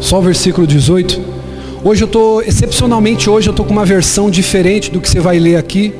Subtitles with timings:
[0.00, 1.20] Só o versículo 18.
[1.82, 5.38] Hoje eu estou, excepcionalmente hoje eu estou com uma versão diferente do que você vai
[5.38, 5.92] ler aqui,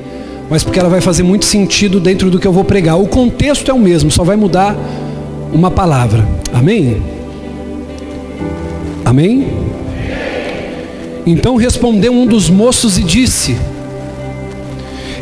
[0.49, 2.99] mas porque ela vai fazer muito sentido dentro do que eu vou pregar.
[2.99, 4.77] O contexto é o mesmo, só vai mudar
[5.53, 6.27] uma palavra.
[6.53, 7.03] Amém?
[9.05, 9.49] Amém?
[11.27, 13.57] Então respondeu um dos moços e disse: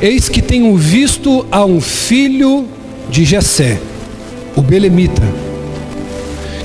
[0.01, 2.67] Eis que tenho visto a um filho
[3.11, 3.81] de Jessé,
[4.55, 5.23] o belemita,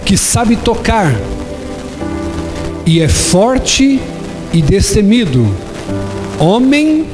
[0.05, 1.13] que sabe tocar
[2.85, 3.99] e é forte
[4.53, 5.47] e destemido,
[6.39, 7.05] homem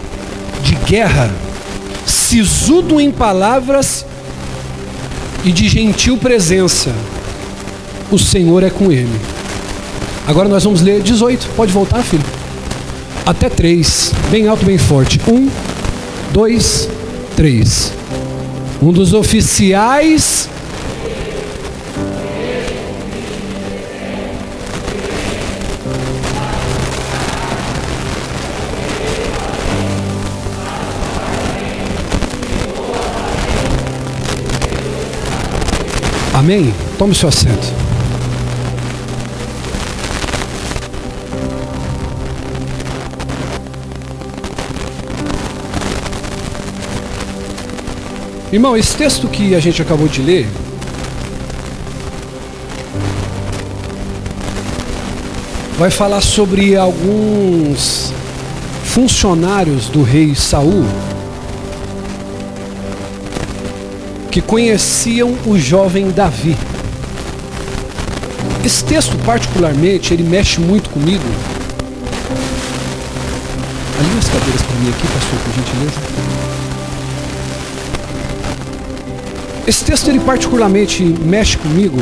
[0.63, 1.31] de guerra,
[2.05, 4.05] sisudo em palavras
[5.43, 6.93] e de gentil presença.
[8.11, 9.19] O Senhor é com ele.
[10.25, 11.49] Agora nós vamos ler 18.
[11.55, 12.23] Pode voltar, filho.
[13.25, 14.13] Até 3.
[14.31, 15.19] Bem alto, bem forte.
[15.27, 15.49] 1,
[16.33, 16.89] 2,
[17.35, 17.93] 3.
[18.81, 20.49] Um dos oficiais
[36.47, 36.73] Amém?
[36.97, 37.67] Tome seu assento.
[48.49, 50.47] Irmão, esse texto que a gente acabou de ler,
[55.77, 58.13] vai falar sobre alguns
[58.85, 60.85] funcionários do rei Saul
[64.37, 66.55] que conheciam o jovem Davi.
[68.63, 71.23] Esse texto, particularmente, ele mexe muito comigo.
[73.97, 75.99] Alinha as cadeiras para mim aqui, pastor, por gentileza.
[79.65, 81.97] Esse texto, ele particularmente mexe comigo,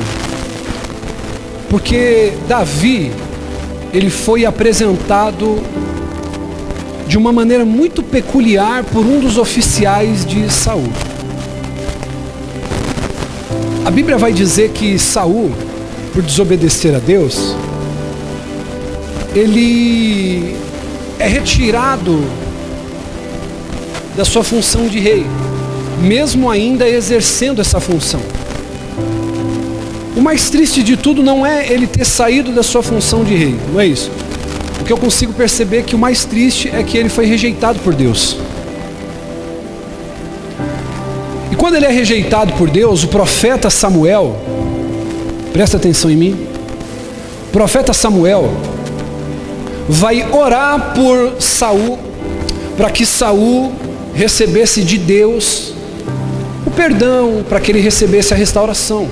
[1.70, 3.14] porque Davi,
[3.94, 5.64] ele foi apresentado
[7.08, 10.92] de uma maneira muito peculiar por um dos oficiais de Saul.
[13.86, 15.52] A Bíblia vai dizer que Saul,
[16.12, 17.56] por desobedecer a Deus,
[19.36, 20.56] ele
[21.20, 22.20] é retirado
[24.18, 25.24] da sua função de rei,
[26.02, 28.22] mesmo ainda exercendo essa função.
[30.18, 33.56] O mais triste de tudo não é ele ter saído da sua função de rei,
[33.72, 34.10] não é isso.
[34.82, 37.78] O que eu consigo perceber é que o mais triste é que ele foi rejeitado
[37.80, 38.36] por Deus.
[41.56, 44.36] E quando ele é rejeitado por Deus, o profeta Samuel,
[45.54, 46.48] presta atenção em mim,
[47.48, 48.52] o profeta Samuel
[49.88, 51.98] vai orar por Saul,
[52.76, 53.72] para que Saul
[54.14, 55.72] recebesse de Deus
[56.68, 59.08] o perdão, para que ele recebesse a restauração.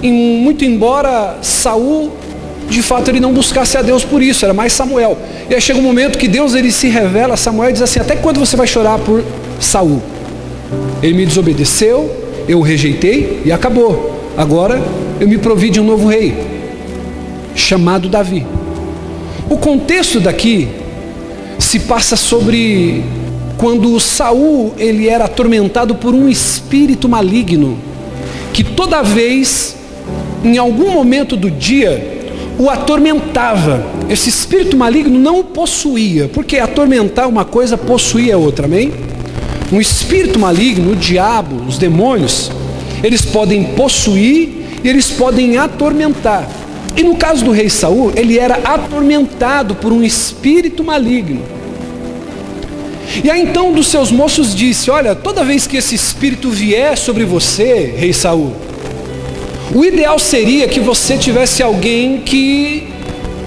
[0.00, 2.12] E muito embora Saul,
[2.68, 5.18] de fato, ele não buscasse a Deus por isso, era mais Samuel.
[5.48, 7.98] E aí chega um momento que Deus ele se revela a Samuel e diz assim:
[7.98, 9.24] Até quando você vai chorar por
[9.58, 10.00] Saul?
[11.02, 12.10] Ele me desobedeceu,
[12.48, 14.32] eu o rejeitei e acabou.
[14.36, 14.82] Agora
[15.18, 16.34] eu me provi de um novo rei,
[17.54, 18.46] chamado Davi.
[19.48, 20.68] O contexto daqui
[21.58, 23.02] se passa sobre
[23.56, 27.76] quando Saul ele era atormentado por um espírito maligno
[28.52, 29.76] que toda vez
[30.42, 32.20] em algum momento do dia
[32.58, 33.84] o atormentava.
[34.08, 38.92] Esse espírito maligno não o possuía, porque atormentar uma coisa, possuir é outra, amém?
[39.72, 42.50] Um espírito maligno, o diabo, os demônios,
[43.04, 44.48] eles podem possuir
[44.82, 46.48] e eles podem atormentar.
[46.96, 51.40] E no caso do rei Saul, ele era atormentado por um espírito maligno.
[53.22, 56.96] E aí então um dos seus moços disse: Olha, toda vez que esse espírito vier
[56.96, 58.54] sobre você, rei Saul,
[59.74, 62.88] o ideal seria que você tivesse alguém que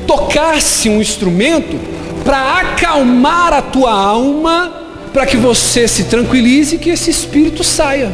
[0.07, 1.77] tocasse um instrumento
[2.23, 4.82] para acalmar a tua alma
[5.13, 8.11] para que você se tranquilize e que esse espírito saia.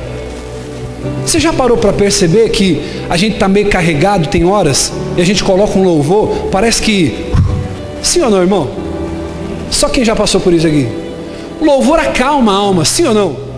[1.26, 5.26] Você já parou para perceber que a gente está meio carregado, tem horas, e a
[5.26, 7.32] gente coloca um louvor, parece que.
[8.04, 8.70] Sim ou não, irmão?
[9.72, 10.88] Só quem já passou por isso aqui.
[11.62, 13.49] O louvor acalma a alma, sim ou não?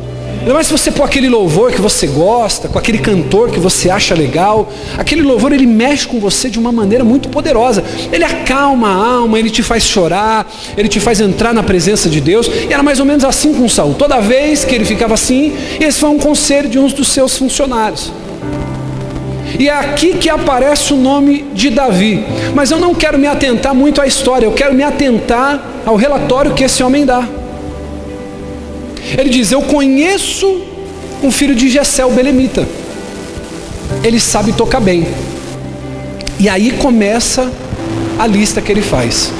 [0.42, 3.92] Ainda mais se você pôr aquele louvor que você gosta, com aquele cantor que você
[3.92, 7.84] acha legal, aquele louvor ele mexe com você de uma maneira muito poderosa.
[8.12, 12.20] Ele acalma a alma, ele te faz chorar, ele te faz entrar na presença de
[12.20, 12.48] Deus.
[12.48, 13.94] E era mais ou menos assim com Saul.
[13.94, 18.12] Toda vez que ele ficava assim, esse foi um conselho de um dos seus funcionários.
[19.60, 22.26] E é aqui que aparece o nome de Davi.
[22.56, 26.56] Mas eu não quero me atentar muito à história, eu quero me atentar ao relatório
[26.56, 27.28] que esse homem dá.
[29.18, 30.62] Ele diz: Eu conheço
[31.24, 32.68] um filho de Gessé, Belemita.
[34.04, 35.08] Ele sabe tocar bem.
[36.40, 37.52] E aí começa
[38.18, 39.32] a lista que ele faz.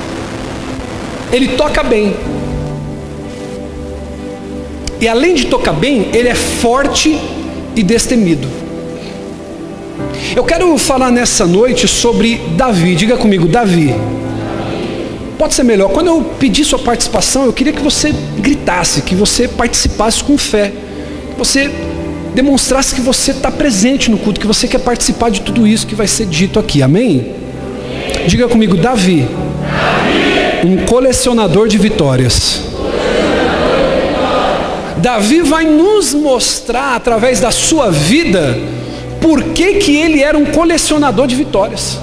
[1.32, 2.16] Ele toca bem.
[5.00, 7.18] E além de tocar bem, ele é forte
[7.76, 8.48] e destemido.
[10.36, 12.96] Eu quero falar nessa noite sobre Davi.
[12.96, 13.96] Diga comigo, Davi.
[15.42, 15.90] Pode ser melhor.
[15.90, 20.72] Quando eu pedi sua participação, eu queria que você gritasse, que você participasse com fé.
[21.32, 21.72] Que você
[22.36, 25.96] demonstrasse que você está presente no culto, que você quer participar de tudo isso que
[25.96, 26.84] vai ser dito aqui.
[26.84, 27.34] Amém?
[28.28, 29.28] Diga comigo, Davi.
[30.64, 32.62] Um colecionador de vitórias.
[34.98, 38.60] Davi vai nos mostrar através da sua vida
[39.20, 41.98] por que, que ele era um colecionador de vitórias.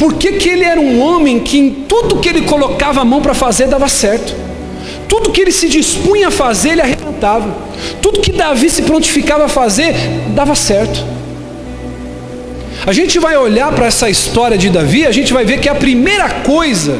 [0.00, 3.20] Por que, que ele era um homem que em tudo que ele colocava a mão
[3.20, 4.34] para fazer dava certo.
[5.06, 7.54] Tudo que ele se dispunha a fazer, ele arrebentava.
[8.00, 9.94] Tudo que Davi se prontificava a fazer,
[10.28, 11.04] dava certo.
[12.86, 15.74] A gente vai olhar para essa história de Davi, a gente vai ver que a
[15.74, 16.98] primeira coisa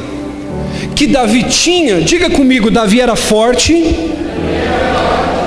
[0.95, 3.73] que Davi tinha, diga comigo, Davi era forte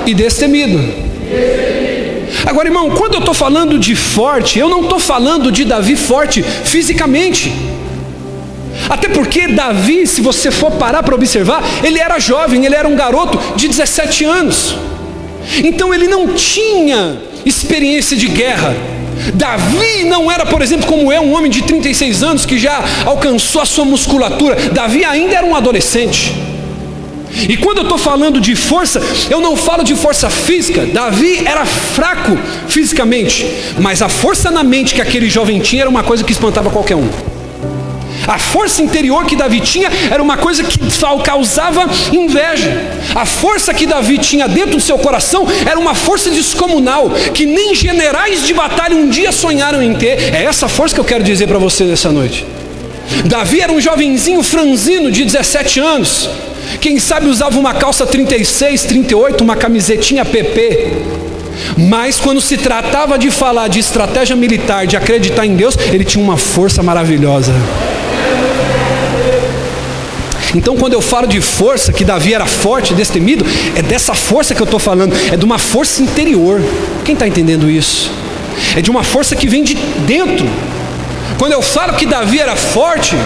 [0.04, 0.80] e destemido.
[2.46, 6.42] Agora, irmão, quando eu estou falando de forte, eu não estou falando de Davi forte
[6.42, 7.52] fisicamente.
[8.88, 12.96] Até porque Davi, se você for parar para observar, ele era jovem, ele era um
[12.96, 14.76] garoto de 17 anos.
[15.62, 18.74] Então ele não tinha experiência de guerra.
[19.34, 23.62] Davi não era, por exemplo, como é um homem de 36 anos que já alcançou
[23.62, 24.56] a sua musculatura.
[24.72, 26.34] Davi ainda era um adolescente.
[27.48, 29.00] E quando eu estou falando de força,
[29.30, 30.86] eu não falo de força física.
[30.86, 32.38] Davi era fraco
[32.68, 33.46] fisicamente,
[33.78, 36.96] mas a força na mente que aquele jovem tinha era uma coisa que espantava qualquer
[36.96, 37.08] um.
[38.26, 40.78] A força interior que Davi tinha era uma coisa que
[41.22, 42.70] causava inveja.
[43.14, 47.74] A força que Davi tinha dentro do seu coração era uma força descomunal, que nem
[47.74, 50.34] generais de batalha um dia sonharam em ter.
[50.34, 52.46] É essa força que eu quero dizer para você nessa noite.
[53.24, 56.28] Davi era um jovenzinho franzino de 17 anos,
[56.80, 60.92] quem sabe usava uma calça 36, 38, uma camisetinha PP.
[61.76, 66.22] Mas quando se tratava de falar de estratégia militar, de acreditar em Deus, ele tinha
[66.22, 67.52] uma força maravilhosa.
[70.54, 74.62] Então, quando eu falo de força, que Davi era forte, destemido, é dessa força que
[74.62, 76.62] eu estou falando, é de uma força interior.
[77.04, 78.10] Quem está entendendo isso?
[78.76, 79.74] É de uma força que vem de
[80.06, 80.46] dentro.
[81.38, 83.16] Quando eu falo que Davi era forte,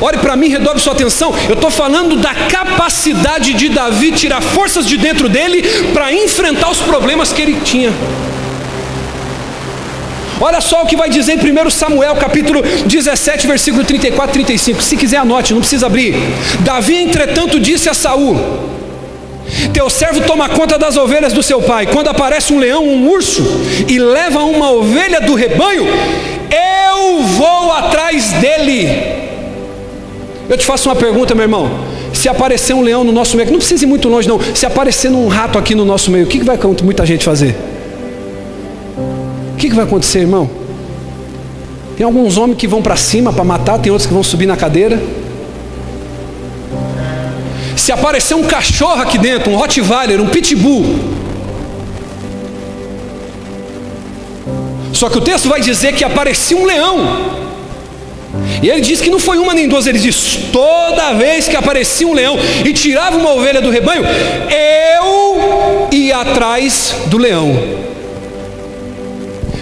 [0.00, 1.34] Olhe para mim, redobre sua atenção.
[1.48, 5.62] Eu estou falando da capacidade de Davi tirar forças de dentro dele
[5.94, 7.90] para enfrentar os problemas que ele tinha.
[10.38, 14.82] Olha só o que vai dizer em 1 Samuel, capítulo 17, versículo 34 e 35.
[14.82, 16.14] Se quiser, anote, não precisa abrir.
[16.60, 18.38] Davi, entretanto, disse a Saul:
[19.72, 21.86] Teu servo toma conta das ovelhas do seu pai.
[21.86, 23.42] Quando aparece um leão, um urso,
[23.88, 25.86] e leva uma ovelha do rebanho,
[26.50, 29.16] eu vou atrás dele
[30.48, 31.68] eu te faço uma pergunta, meu irmão.
[32.12, 34.38] Se aparecer um leão no nosso meio, não precisa ir muito longe, não.
[34.54, 37.56] Se aparecer um rato aqui no nosso meio, o que, vai muita gente fazer?
[39.54, 40.48] O que vai acontecer, irmão?
[41.96, 44.56] Tem alguns homens que vão para cima para matar, tem outros que vão subir na
[44.56, 45.02] cadeira.
[47.74, 50.84] Se aparecer um cachorro aqui dentro, um Rottweiler, um Pitbull.
[54.96, 57.44] Só que o texto vai dizer que aparecia um leão.
[58.62, 62.08] E ele diz que não foi uma nem duas, ele diz: toda vez que aparecia
[62.08, 64.02] um leão e tirava uma ovelha do rebanho,
[64.50, 67.54] eu ia atrás do leão.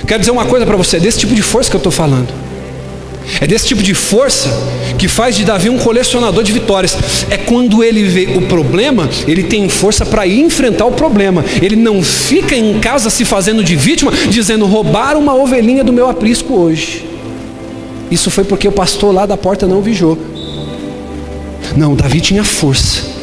[0.07, 2.44] Quero dizer uma coisa para você: desse tipo de força que eu estou falando.
[3.40, 4.50] É desse tipo de força
[4.99, 6.97] que faz de Davi um colecionador de vitórias.
[7.31, 11.45] É quando ele vê o problema, ele tem força para enfrentar o problema.
[11.62, 16.09] Ele não fica em casa se fazendo de vítima, dizendo: roubaram uma ovelhinha do meu
[16.09, 17.04] aprisco hoje.
[18.11, 20.19] Isso foi porque o pastor lá da porta não vigiou.
[21.76, 23.13] Não, Davi tinha força.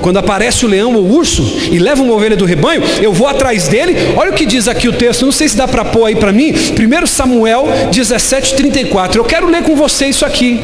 [0.00, 3.26] Quando aparece o leão ou o urso e leva uma ovelha do rebanho, eu vou
[3.26, 3.96] atrás dele.
[4.16, 6.32] Olha o que diz aqui o texto, não sei se dá para pôr aí para
[6.32, 6.52] mim.
[6.52, 9.20] 1 Samuel 17, 34.
[9.20, 10.60] Eu quero ler com você isso aqui.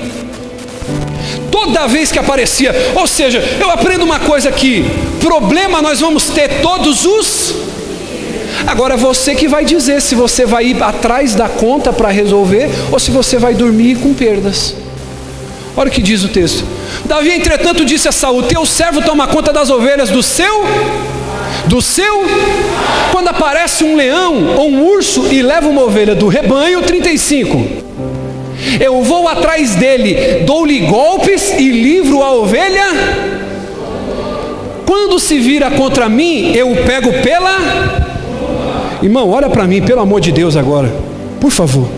[1.50, 4.84] Toda vez que aparecia, ou seja, eu aprendo uma coisa aqui:
[5.20, 7.66] problema nós vamos ter todos os
[8.66, 12.68] Agora é você que vai dizer se você vai ir atrás da conta para resolver
[12.90, 14.74] ou se você vai dormir com perdas.
[15.76, 16.64] Olha o que diz o texto.
[17.04, 20.64] Davi, entretanto, disse a Saul: Teu servo toma conta das ovelhas do seu,
[21.66, 22.24] do seu.
[23.12, 27.86] Quando aparece um leão ou um urso e leva uma ovelha do rebanho, 35.
[28.80, 32.86] Eu vou atrás dele, dou-lhe golpes e livro a ovelha.
[34.86, 38.06] Quando se vira contra mim, eu o pego pela
[39.02, 40.92] Irmão, olha para mim, pelo amor de Deus agora.
[41.40, 41.88] Por favor.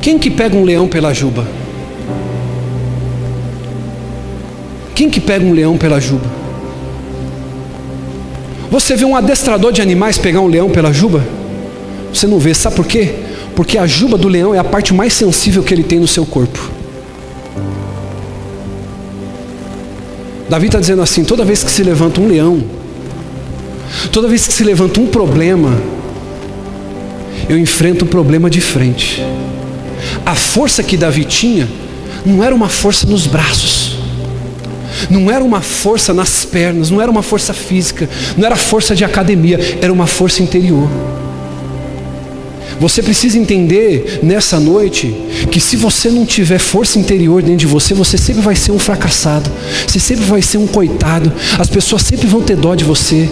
[0.00, 1.46] Quem que pega um leão pela juba?
[4.94, 6.26] Quem que pega um leão pela juba?
[8.70, 11.24] Você vê um adestrador de animais pegar um leão pela juba?
[12.12, 13.14] Você não vê, sabe por quê?
[13.54, 16.24] Porque a juba do leão é a parte mais sensível que ele tem no seu
[16.24, 16.70] corpo.
[20.48, 22.62] Davi está dizendo assim: toda vez que se levanta um leão,
[24.10, 25.76] toda vez que se levanta um problema,
[27.48, 29.22] eu enfrento o problema de frente.
[30.24, 31.68] A força que Davi tinha
[32.24, 33.96] não era uma força nos braços,
[35.08, 39.04] não era uma força nas pernas, não era uma força física, não era força de
[39.04, 40.88] academia, era uma força interior.
[42.80, 45.14] Você precisa entender nessa noite
[45.50, 48.78] que se você não tiver força interior dentro de você, você sempre vai ser um
[48.78, 49.50] fracassado,
[49.86, 53.28] você sempre vai ser um coitado, as pessoas sempre vão ter dó de você.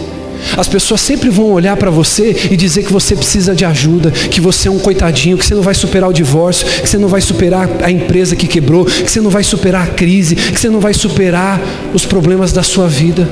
[0.57, 4.41] As pessoas sempre vão olhar para você e dizer que você precisa de ajuda, que
[4.41, 7.21] você é um coitadinho, que você não vai superar o divórcio, que você não vai
[7.21, 10.79] superar a empresa que quebrou, que você não vai superar a crise, que você não
[10.79, 11.59] vai superar
[11.93, 13.27] os problemas da sua vida.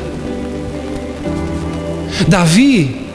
[2.28, 3.07] Davi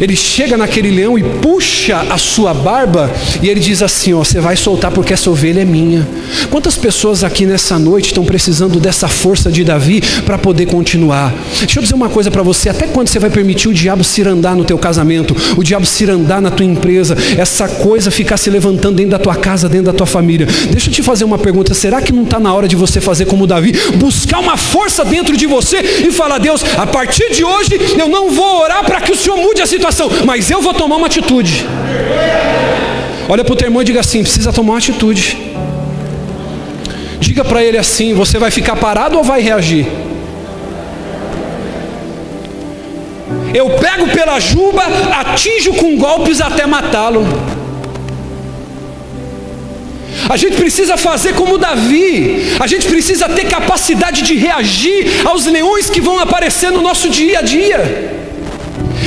[0.00, 3.10] ele chega naquele leão e puxa a sua barba
[3.42, 6.06] e ele diz assim: ó, você vai soltar porque essa ovelha é minha.
[6.50, 11.34] Quantas pessoas aqui nessa noite estão precisando dessa força de Davi para poder continuar?
[11.60, 14.22] Deixa eu dizer uma coisa para você: até quando você vai permitir o diabo se
[14.22, 18.50] andar no teu casamento, o diabo se andar na tua empresa, essa coisa ficar se
[18.50, 20.46] levantando dentro da tua casa, dentro da tua família?
[20.70, 23.26] Deixa eu te fazer uma pergunta: será que não está na hora de você fazer
[23.26, 27.78] como Davi, buscar uma força dentro de você e falar, Deus, a partir de hoje
[27.98, 30.96] eu não vou orar para que o Senhor mude a situação, mas eu vou tomar
[30.96, 31.66] uma atitude.
[33.28, 35.36] Olha para o teu irmão e diga assim: precisa tomar uma atitude.
[37.20, 39.86] Diga para ele assim: você vai ficar parado ou vai reagir?
[43.54, 44.82] Eu pego pela juba,
[45.20, 47.26] atinjo com golpes até matá-lo.
[50.28, 55.88] A gente precisa fazer como Davi, a gente precisa ter capacidade de reagir aos leões
[55.88, 58.15] que vão aparecer no nosso dia a dia.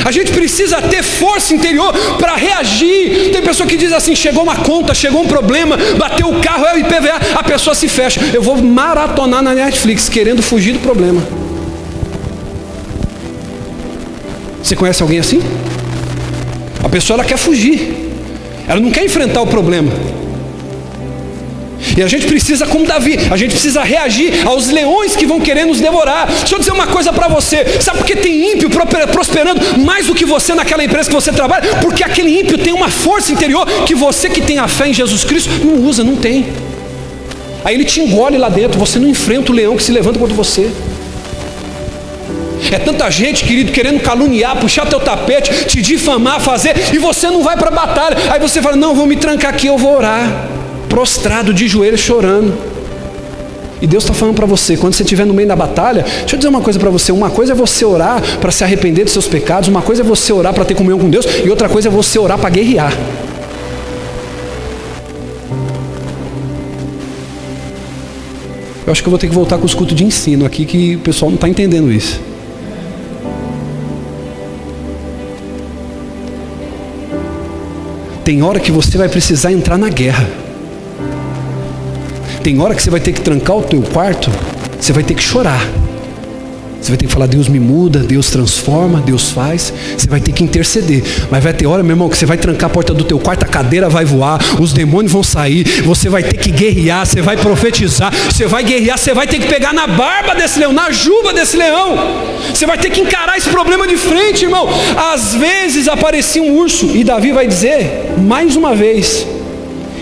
[0.03, 3.31] A gente precisa ter força interior para reagir.
[3.31, 6.75] Tem pessoa que diz assim: chegou uma conta, chegou um problema, bateu o carro, é
[6.75, 8.19] o IPVA, a pessoa se fecha.
[8.33, 11.21] Eu vou maratonar na Netflix querendo fugir do problema.
[14.61, 15.41] Você conhece alguém assim?
[16.83, 18.11] A pessoa ela quer fugir,
[18.67, 19.91] ela não quer enfrentar o problema.
[21.99, 25.65] E a gente precisa, como Davi, a gente precisa reagir aos leões que vão querer
[25.65, 26.27] nos devorar.
[26.27, 28.69] Deixa eu dizer uma coisa para você: sabe por que tem ímpio
[29.11, 31.75] prosperando mais do que você naquela empresa que você trabalha?
[31.81, 35.25] Porque aquele ímpio tem uma força interior que você que tem a fé em Jesus
[35.25, 36.47] Cristo não usa, não tem.
[37.65, 40.33] Aí ele te engole lá dentro, você não enfrenta o leão que se levanta contra
[40.33, 40.71] você.
[42.71, 47.43] É tanta gente, querido, querendo caluniar, puxar teu tapete, te difamar, fazer, e você não
[47.43, 48.15] vai para a batalha.
[48.31, 50.58] Aí você fala: Não, vou me trancar aqui, eu vou orar
[50.89, 52.57] prostrado de joelhos chorando.
[53.81, 56.37] E Deus está falando para você, quando você estiver no meio da batalha, deixa eu
[56.37, 59.27] dizer uma coisa para você: uma coisa é você orar para se arrepender dos seus
[59.27, 61.91] pecados, uma coisa é você orar para ter comunhão com Deus, e outra coisa é
[61.91, 62.91] você orar para guerrear.
[68.85, 70.95] Eu acho que eu vou ter que voltar com os cultos de ensino aqui, que
[70.95, 72.19] o pessoal não está entendendo isso.
[78.25, 80.48] Tem hora que você vai precisar entrar na guerra.
[82.43, 84.31] Tem hora que você vai ter que trancar o teu quarto,
[84.79, 85.61] você vai ter que chorar.
[86.81, 89.73] Você vai ter que falar, Deus me muda, Deus transforma, Deus faz.
[89.97, 91.03] Você vai ter que interceder.
[91.29, 93.43] Mas vai ter hora, meu irmão, que você vai trancar a porta do teu quarto,
[93.43, 97.35] a cadeira vai voar, os demônios vão sair, você vai ter que guerrear, você vai
[97.35, 101.33] profetizar, você vai guerrear, você vai ter que pegar na barba desse leão, na juba
[101.33, 101.97] desse leão.
[102.53, 104.69] Você vai ter que encarar esse problema de frente, irmão.
[105.13, 109.27] Às vezes aparecia um urso, e Davi vai dizer, mais uma vez,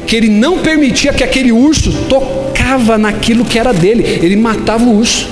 [0.08, 4.98] que ele não permitia que aquele urso tocava naquilo que era dele, ele matava o
[4.98, 5.28] urso.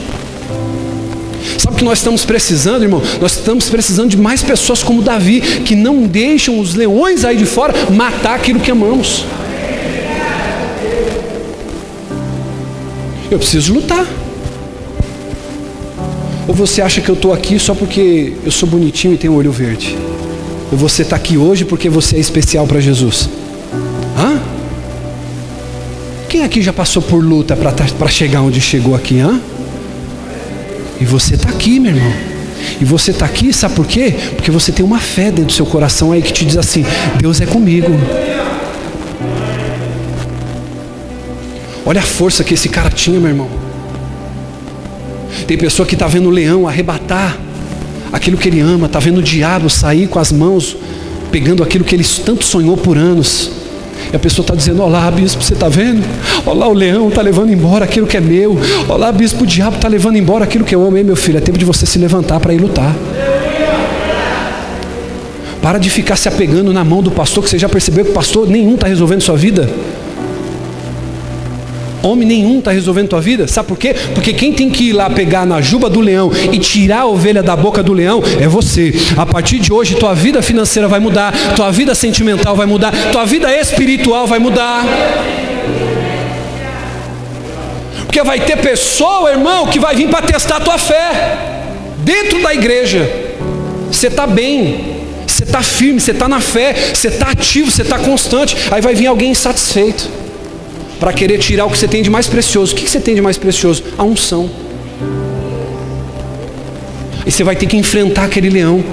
[1.58, 3.01] Sabe o que nós estamos precisando, irmão?
[3.22, 7.46] Nós estamos precisando de mais pessoas como Davi, que não deixam os leões aí de
[7.46, 9.24] fora matar aquilo que amamos.
[13.32, 14.05] Eu preciso lutar.
[16.48, 19.51] Ou você acha que eu estou aqui só porque eu sou bonitinho e tenho olho
[19.51, 19.98] verde?
[20.72, 23.29] Ou você está aqui hoje porque você é especial para Jesus?
[26.36, 29.39] Quem aqui já passou por luta para chegar onde chegou aqui, hã?
[31.00, 32.12] E você está aqui, meu irmão.
[32.82, 34.13] E você está aqui, sabe por quê?
[34.36, 36.86] Porque você tem uma fé dentro do seu coração aí que te diz assim:
[37.22, 37.88] Deus é comigo.
[41.86, 43.50] Olha a força que esse cara tinha, meu irmão.
[45.48, 47.38] Tem pessoa que está vendo o leão arrebatar
[48.12, 50.75] aquilo que ele ama, está vendo o diabo sair com as mãos,
[51.32, 53.63] pegando aquilo que ele tanto sonhou por anos.
[54.12, 56.03] E a pessoa está dizendo: Olá, bispo, você está vendo?
[56.45, 58.57] Olá, o leão está levando embora aquilo que é meu.
[58.88, 60.95] Olá, bispo, o diabo está levando embora aquilo que eu amo.
[61.03, 62.95] Meu filho, é tempo de você se levantar para ir lutar.
[65.62, 68.13] Para de ficar se apegando na mão do pastor, que você já percebeu que o
[68.13, 69.67] pastor nenhum está resolvendo sua vida.
[72.05, 73.47] Homem nenhum está resolvendo tua vida.
[73.47, 73.95] Sabe por quê?
[74.13, 77.41] Porque quem tem que ir lá pegar na juba do leão e tirar a ovelha
[77.41, 78.93] da boca do leão é você.
[79.17, 83.25] A partir de hoje, tua vida financeira vai mudar, tua vida sentimental vai mudar, tua
[83.25, 84.85] vida espiritual vai mudar.
[88.05, 91.39] Porque vai ter pessoa, irmão, que vai vir para testar tua fé
[92.03, 93.09] dentro da igreja.
[93.91, 94.95] Você está bem,
[95.25, 98.55] você está firme, você está na fé, você está ativo, você está constante.
[98.69, 100.25] Aí vai vir alguém insatisfeito
[101.05, 102.74] para querer tirar o que você tem de mais precioso.
[102.74, 103.83] O que você tem de mais precioso?
[103.95, 104.50] A unção.
[107.24, 108.83] E você vai ter que enfrentar aquele leão.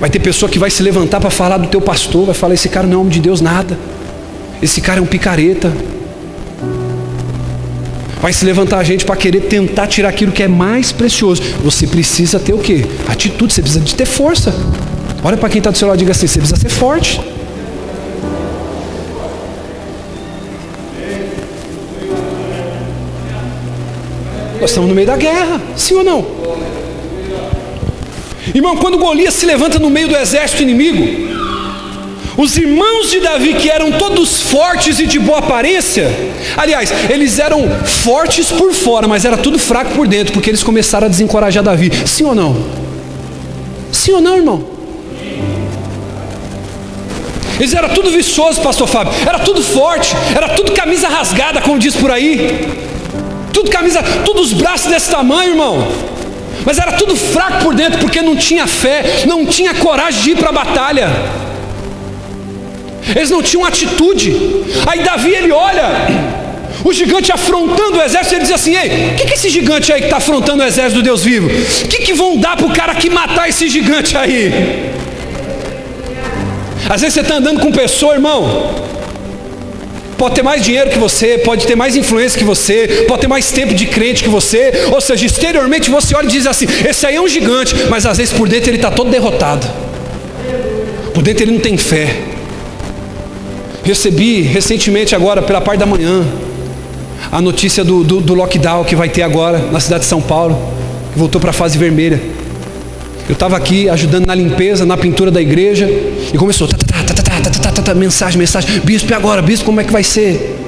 [0.00, 2.70] Vai ter pessoa que vai se levantar para falar do teu pastor, vai falar: esse
[2.70, 3.78] cara não é homem de Deus nada.
[4.62, 5.70] Esse cara é um picareta.
[8.22, 11.42] Vai se levantar a gente para querer tentar tirar aquilo que é mais precioso.
[11.62, 12.86] Você precisa ter o quê?
[13.06, 14.54] Atitude, você precisa de ter força.
[15.22, 17.20] Olha para quem está do seu lado e diga assim: você precisa ser forte.
[24.64, 26.24] Nós estamos no meio da guerra, sim ou não?
[28.54, 31.06] Irmão, quando Golias se levanta no meio do exército inimigo,
[32.34, 36.10] os irmãos de Davi, que eram todos fortes e de boa aparência,
[36.56, 41.08] aliás, eles eram fortes por fora, mas era tudo fraco por dentro, porque eles começaram
[41.08, 41.92] a desencorajar Davi.
[42.06, 42.56] Sim ou não?
[43.92, 44.64] Sim ou não, irmão?
[47.60, 51.94] Eles eram tudo viçoso, pastor Fábio, era tudo forte, era tudo camisa rasgada, como diz
[51.94, 52.82] por aí
[53.64, 55.88] tudo camisa, todos os braços desse tamanho, irmão.
[56.64, 60.36] Mas era tudo fraco por dentro, porque não tinha fé, não tinha coragem de ir
[60.36, 61.08] para a batalha.
[63.14, 64.34] Eles não tinham atitude.
[64.86, 65.84] Aí Davi ele olha
[66.82, 70.00] o gigante afrontando o exército, ele diz assim: Ei, o que, que esse gigante aí
[70.00, 71.48] que está afrontando o exército do Deus vivo?
[71.48, 74.92] O que, que vão dar para o cara que matar esse gigante aí?
[76.88, 78.74] Às vezes você está andando com pessoa, irmão,
[80.16, 83.50] pode ter mais dinheiro que você, pode ter mais influência que você, pode ter mais
[83.50, 87.16] tempo de crente que você, ou seja, exteriormente você olha e diz assim: esse aí
[87.16, 89.66] é um gigante, mas às vezes por dentro ele está todo derrotado,
[91.12, 92.16] por dentro ele não tem fé.
[93.82, 96.24] Recebi recentemente, agora, pela parte da manhã,
[97.30, 100.72] a notícia do, do, do lockdown que vai ter agora na cidade de São Paulo,
[101.12, 102.18] que voltou para a fase vermelha.
[103.28, 105.86] Eu estava aqui ajudando na limpeza, na pintura da igreja,
[106.32, 106.93] e começou, tá, tá,
[107.50, 110.58] tá, tá, tá, tá, mensagem, mensagem, bispo, e agora, bispo, como é que vai ser?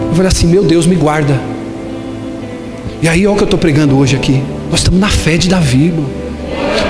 [0.00, 1.38] Eu falei assim, meu Deus, me guarda.
[3.02, 4.42] E aí, olha o que eu estou pregando hoje aqui.
[4.70, 6.06] Nós estamos na fé de Davi, irmão.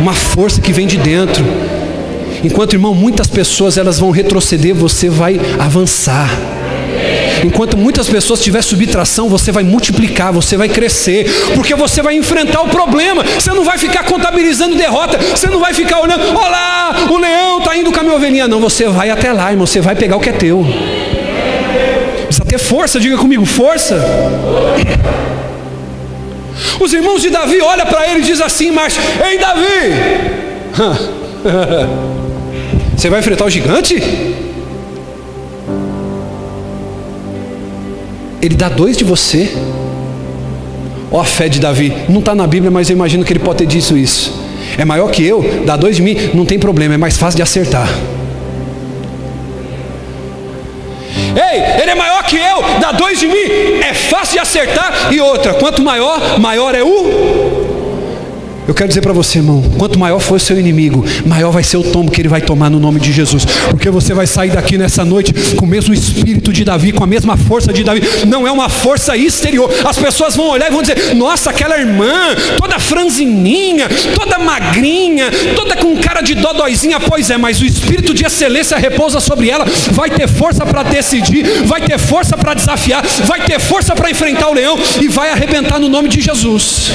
[0.00, 1.44] Uma força que vem de dentro.
[2.42, 6.30] Enquanto, irmão, muitas pessoas elas vão retroceder, você vai avançar.
[7.44, 12.62] Enquanto muitas pessoas tiver subtração, você vai multiplicar, você vai crescer, porque você vai enfrentar
[12.62, 13.22] o problema.
[13.22, 17.76] Você não vai ficar contabilizando derrota, você não vai ficar olhando, olá, o leão está
[17.76, 18.48] indo com a minha ovelhinha.
[18.48, 20.64] Não, você vai até lá, irmão, você vai pegar o que é teu.
[22.24, 24.02] Precisa ter força, diga comigo, força.
[26.80, 29.66] Os irmãos de Davi olham para ele e dizem assim, mas, ei Davi,
[32.96, 34.02] você vai enfrentar o gigante?
[38.44, 39.56] Ele dá dois de você.
[41.10, 41.94] Ó a fé de Davi.
[42.10, 44.38] Não está na Bíblia, mas eu imagino que ele pode ter dito isso.
[44.76, 47.42] É maior que eu, dá dois de mim, não tem problema, é mais fácil de
[47.42, 47.88] acertar.
[51.34, 55.08] Ei, ele é maior que eu, dá dois de mim, é fácil de acertar.
[55.10, 57.63] E outra, quanto maior, maior é o
[58.66, 61.76] eu quero dizer para você, irmão, quanto maior for o seu inimigo, maior vai ser
[61.76, 63.44] o tombo que ele vai tomar no nome de Jesus.
[63.68, 67.06] Porque você vai sair daqui nessa noite com o mesmo espírito de Davi, com a
[67.06, 68.02] mesma força de Davi.
[68.26, 69.70] Não é uma força exterior.
[69.84, 75.76] As pessoas vão olhar e vão dizer: Nossa, aquela irmã, toda franzininha, toda magrinha, toda
[75.76, 76.98] com cara de dodóizinha.
[77.00, 79.66] Pois é, mas o espírito de excelência repousa sobre ela.
[79.92, 84.48] Vai ter força para decidir, vai ter força para desafiar, vai ter força para enfrentar
[84.48, 86.92] o leão e vai arrebentar no nome de Jesus.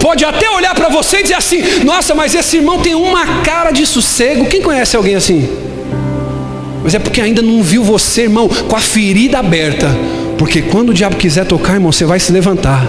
[0.00, 3.70] Pode até olhar para você e dizer assim: Nossa, mas esse irmão tem uma cara
[3.70, 4.46] de sossego.
[4.46, 5.48] Quem conhece alguém assim?
[6.82, 9.88] Mas é porque ainda não viu você, irmão, com a ferida aberta.
[10.36, 12.86] Porque quando o diabo quiser tocar, irmão, você vai se levantar.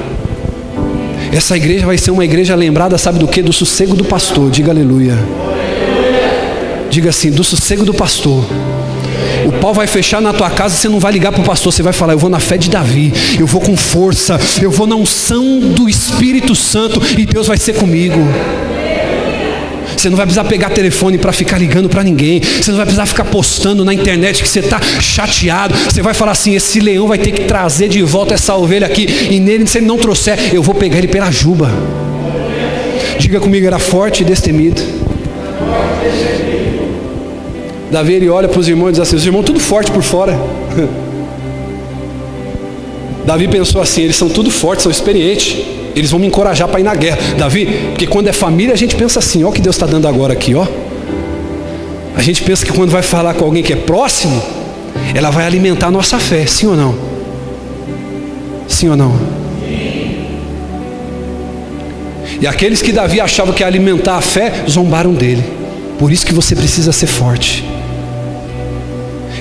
[1.31, 3.41] Essa igreja vai ser uma igreja lembrada, sabe do que?
[3.41, 4.49] Do sossego do pastor.
[4.49, 5.17] Diga aleluia.
[6.89, 8.43] Diga assim: do sossego do pastor.
[9.45, 11.83] O pau vai fechar na tua casa, você não vai ligar para o pastor, você
[11.83, 14.95] vai falar: Eu vou na fé de Davi, eu vou com força, eu vou na
[14.95, 18.19] unção do Espírito Santo e Deus vai ser comigo.
[19.95, 22.41] Você não vai precisar pegar telefone para ficar ligando para ninguém.
[22.41, 25.75] Você não vai precisar ficar postando na internet que você está chateado.
[25.75, 29.07] Você vai falar assim: esse leão vai ter que trazer de volta essa ovelha aqui.
[29.29, 31.71] E nele, se ele não trouxer, eu vou pegar ele pela juba.
[33.19, 34.81] Diga comigo, era forte e destemido.
[37.91, 40.37] Davi ele olha para os irmãos e diz assim: os irmãos tudo forte por fora.
[43.25, 45.57] Davi pensou assim: eles são tudo fortes, são experientes.
[45.95, 47.17] Eles vão me encorajar para ir na guerra.
[47.37, 50.07] Davi, porque quando é família a gente pensa assim: ó, o que Deus está dando
[50.07, 50.65] agora aqui, ó.
[52.15, 54.41] A gente pensa que quando vai falar com alguém que é próximo,
[55.13, 56.95] ela vai alimentar a nossa fé, sim ou não?
[58.67, 59.13] Sim ou não?
[62.39, 65.43] E aqueles que Davi achava que ia alimentar a fé, zombaram dele.
[65.97, 67.63] Por isso que você precisa ser forte.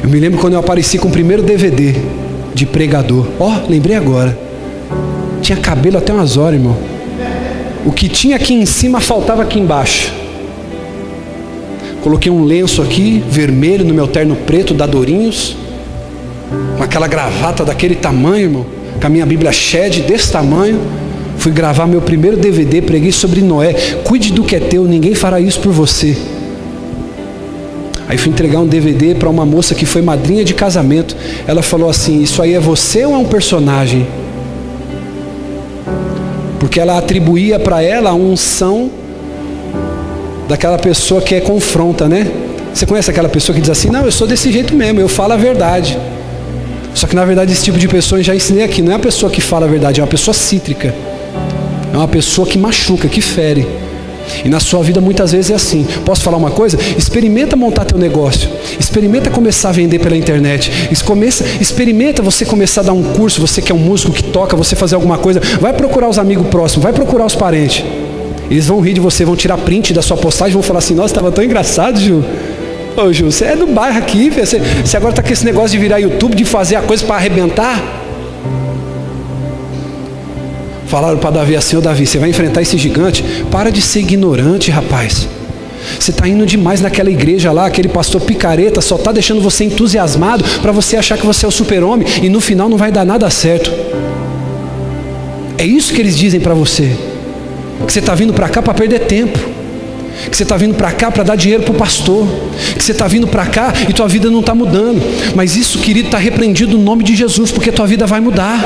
[0.04, 1.94] Eu me lembro quando eu apareci com o primeiro DVD
[2.54, 3.26] de pregador.
[3.40, 4.38] Ó, oh, lembrei agora.
[5.40, 6.76] Tinha cabelo até umas horas, irmão.
[7.86, 10.12] O que tinha aqui em cima faltava aqui embaixo.
[12.02, 15.56] Coloquei um lenço aqui, vermelho, no meu terno preto da Dorinhos.
[16.76, 18.66] Com aquela gravata daquele tamanho, irmão.
[19.00, 20.82] Com a minha Bíblia Shed desse tamanho.
[21.38, 23.72] Fui gravar meu primeiro DVD, preguei sobre Noé.
[24.04, 26.14] Cuide do que é teu, ninguém fará isso por você.
[28.08, 31.16] Aí fui entregar um DVD para uma moça que foi madrinha de casamento.
[31.46, 34.06] Ela falou assim: Isso aí é você ou é um personagem?
[36.74, 38.90] porque ela atribuía para ela a unção
[40.48, 42.26] daquela pessoa que é confronta, né?
[42.72, 45.34] Você conhece aquela pessoa que diz assim: Não, eu sou desse jeito mesmo, eu falo
[45.34, 45.96] a verdade.
[46.92, 48.98] Só que na verdade esse tipo de pessoa eu já ensinei aqui, não é a
[48.98, 50.92] pessoa que fala a verdade, é uma pessoa cítrica.
[51.92, 53.68] É uma pessoa que machuca, que fere.
[54.44, 55.86] E na sua vida muitas vezes é assim.
[56.04, 56.78] Posso falar uma coisa?
[56.96, 58.48] Experimenta montar teu negócio.
[58.78, 60.70] Experimenta começar a vender pela internet.
[61.04, 64.56] Começa, experimenta você começar a dar um curso, você que é um músico que toca,
[64.56, 65.40] você fazer alguma coisa.
[65.60, 67.84] Vai procurar os amigos próximos, vai procurar os parentes.
[68.50, 71.08] Eles vão rir de você, vão tirar print da sua postagem, vão falar assim: Nossa,
[71.08, 72.24] estava tão engraçado, Gil.
[72.96, 75.78] Ô Gil, você é do bairro aqui, você, você agora está com esse negócio de
[75.78, 78.03] virar YouTube, de fazer a coisa para arrebentar.
[80.86, 83.24] Falaram para Davi assim: Ô Davi, você vai enfrentar esse gigante?
[83.50, 85.28] Para de ser ignorante, rapaz.
[85.98, 90.42] Você está indo demais naquela igreja lá, aquele pastor picareta só está deixando você entusiasmado
[90.62, 93.28] para você achar que você é o super-homem e no final não vai dar nada
[93.28, 93.70] certo.
[95.58, 96.96] É isso que eles dizem para você.
[97.86, 99.53] Que você está vindo para cá para perder tempo
[100.30, 102.26] que você está vindo para cá para dar dinheiro para o pastor,
[102.76, 105.02] que você está vindo para cá e tua vida não está mudando.
[105.34, 108.60] Mas isso, querido, está repreendido no nome de Jesus, porque tua vida vai mudar.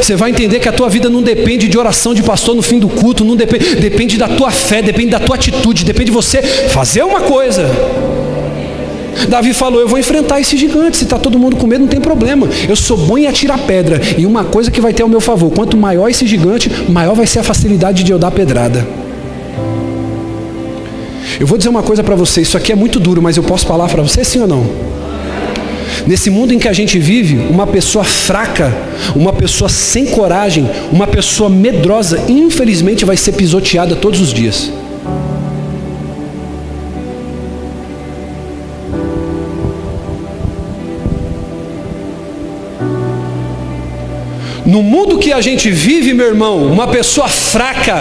[0.00, 2.78] Você vai entender que a tua vida não depende de oração de pastor no fim
[2.78, 6.42] do culto, não depende, depende da tua fé, depende da tua atitude, depende de você
[6.42, 7.70] fazer uma coisa.
[9.28, 10.96] Davi falou: Eu vou enfrentar esse gigante.
[10.96, 12.48] Se está todo mundo com medo, não tem problema.
[12.68, 14.00] Eu sou bom em atirar pedra.
[14.18, 17.26] E uma coisa que vai ter ao meu favor: quanto maior esse gigante, maior vai
[17.26, 19.03] ser a facilidade de eu dar pedrada.
[21.38, 23.66] Eu vou dizer uma coisa para você, isso aqui é muito duro, mas eu posso
[23.66, 24.64] falar para você sim ou não?
[26.06, 28.72] Nesse mundo em que a gente vive, uma pessoa fraca,
[29.14, 34.70] uma pessoa sem coragem, uma pessoa medrosa, infelizmente vai ser pisoteada todos os dias.
[44.74, 47.94] No mundo que a gente vive, meu irmão, uma pessoa fraca,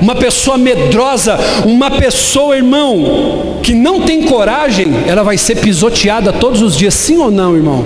[0.00, 6.62] uma pessoa medrosa, uma pessoa, irmão, que não tem coragem, ela vai ser pisoteada todos
[6.62, 7.84] os dias, sim ou não, irmão?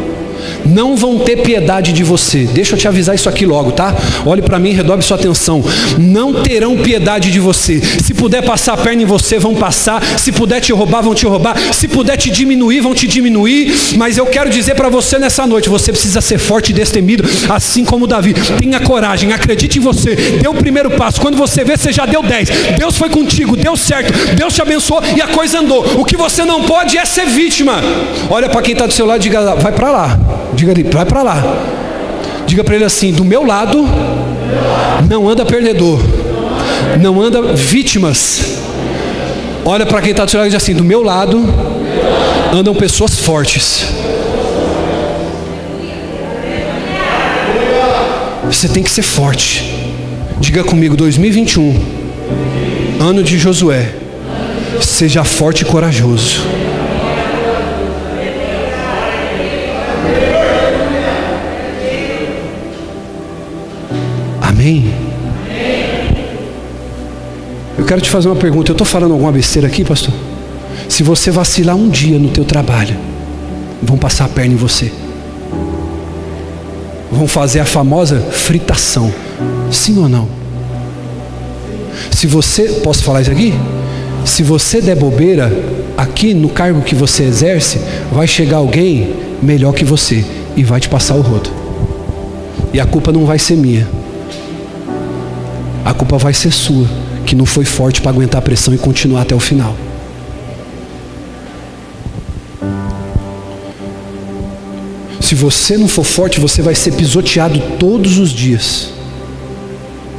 [0.66, 2.44] Não vão ter piedade de você.
[2.44, 3.94] Deixa eu te avisar isso aqui logo, tá?
[4.24, 5.64] Olhe para mim redobre sua atenção.
[5.98, 7.80] Não terão piedade de você.
[7.80, 10.02] Se puder passar a perna em você, vão passar.
[10.18, 11.56] Se puder te roubar, vão te roubar.
[11.72, 13.72] Se puder te diminuir, vão te diminuir.
[13.96, 17.84] Mas eu quero dizer para você nessa noite: você precisa ser forte e destemido, assim
[17.84, 18.34] como Davi.
[18.58, 20.14] Tenha coragem, acredite em você.
[20.14, 21.20] Dê o primeiro passo.
[21.20, 22.48] Quando você vê, você já deu 10.
[22.78, 24.12] Deus foi contigo, deu certo.
[24.34, 26.00] Deus te abençoou e a coisa andou.
[26.00, 27.80] O que você não pode é ser vítima.
[28.30, 30.33] Olha para quem está do seu lado e diga: vai para lá.
[30.54, 31.42] Diga ali, vai para lá.
[32.46, 33.86] Diga para ele assim: do meu lado
[35.08, 35.98] não anda perdedor,
[37.00, 38.58] não anda vítimas.
[39.64, 41.42] Olha para quem está do seu lado e diz assim: do meu lado
[42.52, 43.86] andam pessoas fortes.
[48.44, 49.72] Você tem que ser forte.
[50.38, 51.80] Diga comigo, 2021,
[53.00, 53.94] ano de Josué.
[54.80, 56.40] Seja forte e corajoso.
[64.64, 64.90] Amém?
[67.76, 68.70] Eu quero te fazer uma pergunta.
[68.70, 70.14] Eu estou falando alguma besteira aqui, pastor?
[70.88, 72.96] Se você vacilar um dia no teu trabalho,
[73.82, 74.90] vão passar a perna em você.
[77.12, 79.12] Vão fazer a famosa fritação.
[79.70, 80.26] Sim ou não?
[82.10, 83.52] Se você, posso falar isso aqui?
[84.24, 85.52] se você der bobeira,
[85.98, 87.78] aqui no cargo que você exerce,
[88.10, 90.24] vai chegar alguém melhor que você
[90.56, 91.50] e vai te passar o rodo.
[92.72, 93.86] E a culpa não vai ser minha.
[95.84, 96.88] A culpa vai ser sua,
[97.26, 99.76] que não foi forte para aguentar a pressão e continuar até o final.
[105.20, 108.90] Se você não for forte, você vai ser pisoteado todos os dias.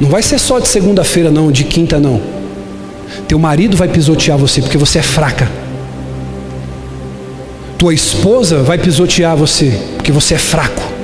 [0.00, 2.20] Não vai ser só de segunda-feira, não, de quinta, não.
[3.26, 5.50] Teu marido vai pisotear você porque você é fraca.
[7.78, 10.95] Tua esposa vai pisotear você porque você é fraco.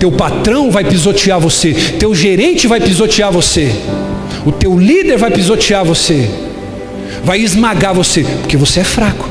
[0.00, 1.74] Teu patrão vai pisotear você.
[1.98, 3.70] Teu gerente vai pisotear você.
[4.46, 6.28] O teu líder vai pisotear você.
[7.22, 9.28] Vai esmagar você porque você é fraco.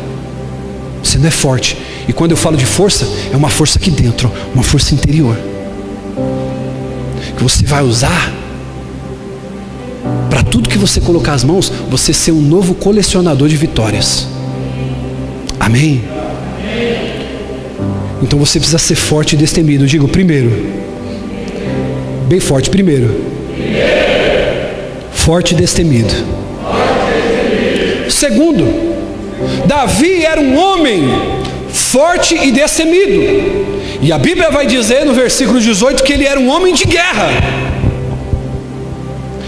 [1.04, 1.76] Você não é forte.
[2.08, 5.36] E quando eu falo de força, é uma força aqui dentro, uma força interior.
[7.36, 8.32] Que você vai usar
[10.30, 14.28] para tudo que você colocar as mãos, você ser um novo colecionador de vitórias.
[15.60, 16.19] Amém?
[18.22, 19.86] Então você precisa ser forte e destemido.
[19.86, 20.52] digo primeiro.
[22.28, 23.24] Bem forte, primeiro.
[25.12, 26.14] Forte e destemido.
[28.10, 28.66] Segundo,
[29.66, 31.04] Davi era um homem
[31.70, 33.70] forte e destemido.
[34.02, 37.30] E a Bíblia vai dizer no versículo 18 que ele era um homem de guerra.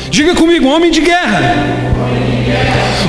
[0.10, 1.56] Diga comigo, homem de guerra.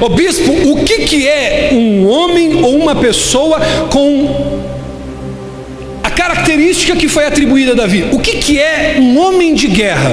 [0.01, 4.72] O bispo, o que, que é um homem ou uma pessoa com
[6.33, 8.09] característica que foi atribuída a Davi?
[8.11, 10.11] O que, que é um homem de guerra?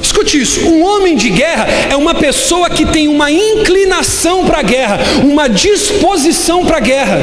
[0.00, 4.62] Escute isso: um homem de guerra é uma pessoa que tem uma inclinação para a
[4.62, 7.18] guerra, uma disposição para a guerra.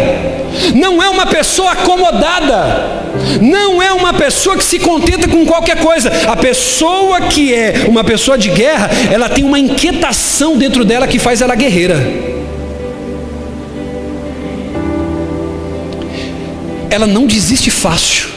[0.76, 3.06] Não é uma pessoa acomodada,
[3.42, 6.12] não é uma pessoa que se contenta com qualquer coisa.
[6.28, 11.20] A pessoa que é uma pessoa de guerra, ela tem uma inquietação dentro dela que
[11.20, 12.29] faz ela guerreira.
[16.90, 18.30] Ela não desiste fácil.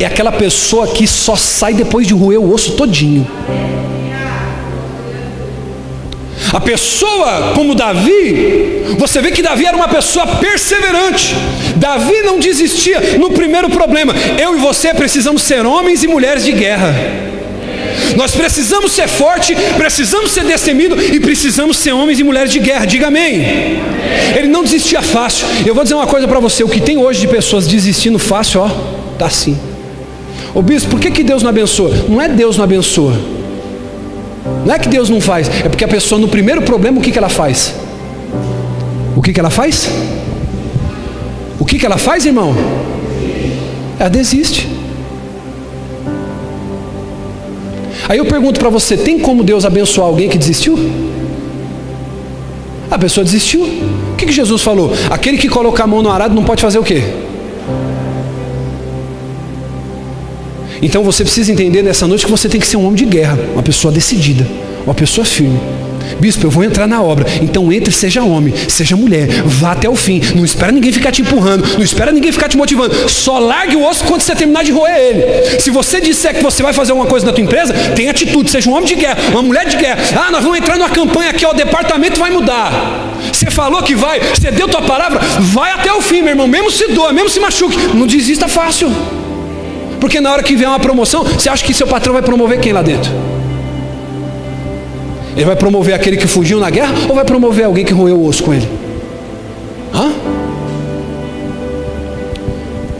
[0.00, 3.26] É aquela pessoa que só sai depois de roer o osso todinho.
[6.52, 11.34] A pessoa como Davi, você vê que Davi era uma pessoa perseverante.
[11.76, 14.14] Davi não desistia no primeiro problema.
[14.40, 16.94] Eu e você precisamos ser homens e mulheres de guerra.
[18.16, 22.86] Nós precisamos ser forte, precisamos ser destemido e precisamos ser homens e mulheres de guerra.
[22.86, 23.42] Diga amém.
[24.36, 25.46] Ele não desistia fácil.
[25.66, 28.62] Eu vou dizer uma coisa para você: o que tem hoje de pessoas desistindo fácil,
[28.62, 28.70] ó,
[29.18, 29.58] tá assim.
[30.54, 31.90] Ô bispo, por que, que Deus não abençoa?
[32.08, 33.14] Não é Deus não abençoa.
[34.64, 37.10] Não é que Deus não faz, é porque a pessoa no primeiro problema, o que,
[37.10, 37.74] que ela faz?
[39.16, 39.88] O que, que ela faz?
[41.58, 42.54] O que, que ela faz, irmão?
[43.98, 44.67] Ela desiste.
[48.08, 50.78] Aí eu pergunto para você: tem como Deus abençoar alguém que desistiu?
[52.90, 53.62] A pessoa desistiu.
[54.12, 54.92] O que, que Jesus falou?
[55.10, 57.02] Aquele que colocar a mão no arado não pode fazer o quê?
[60.80, 63.38] Então você precisa entender nessa noite que você tem que ser um homem de guerra,
[63.52, 64.46] uma pessoa decidida,
[64.86, 65.58] uma pessoa firme.
[66.20, 67.26] Bispo, eu vou entrar na obra.
[67.42, 70.20] Então entre, seja homem, seja mulher, vá até o fim.
[70.34, 73.08] Não espera ninguém ficar te empurrando, não espera ninguém ficar te motivando.
[73.08, 75.60] Só largue o osso quando você terminar de roer ele.
[75.60, 78.68] Se você disser que você vai fazer alguma coisa na tua empresa, tem atitude, seja
[78.68, 79.98] um homem de guerra, uma mulher de guerra.
[80.16, 82.72] Ah, nós vamos entrar numa campanha aqui, ó, o departamento vai mudar.
[83.32, 86.46] Você falou que vai, você deu tua palavra, vai até o fim, meu irmão.
[86.46, 88.90] Mesmo se doa, mesmo se machuque, não desista fácil.
[90.00, 92.72] Porque na hora que vier uma promoção, você acha que seu patrão vai promover quem
[92.72, 93.27] lá dentro?
[95.38, 98.26] Ele vai promover aquele que fugiu na guerra ou vai promover alguém que roeu o
[98.26, 98.68] osso com ele?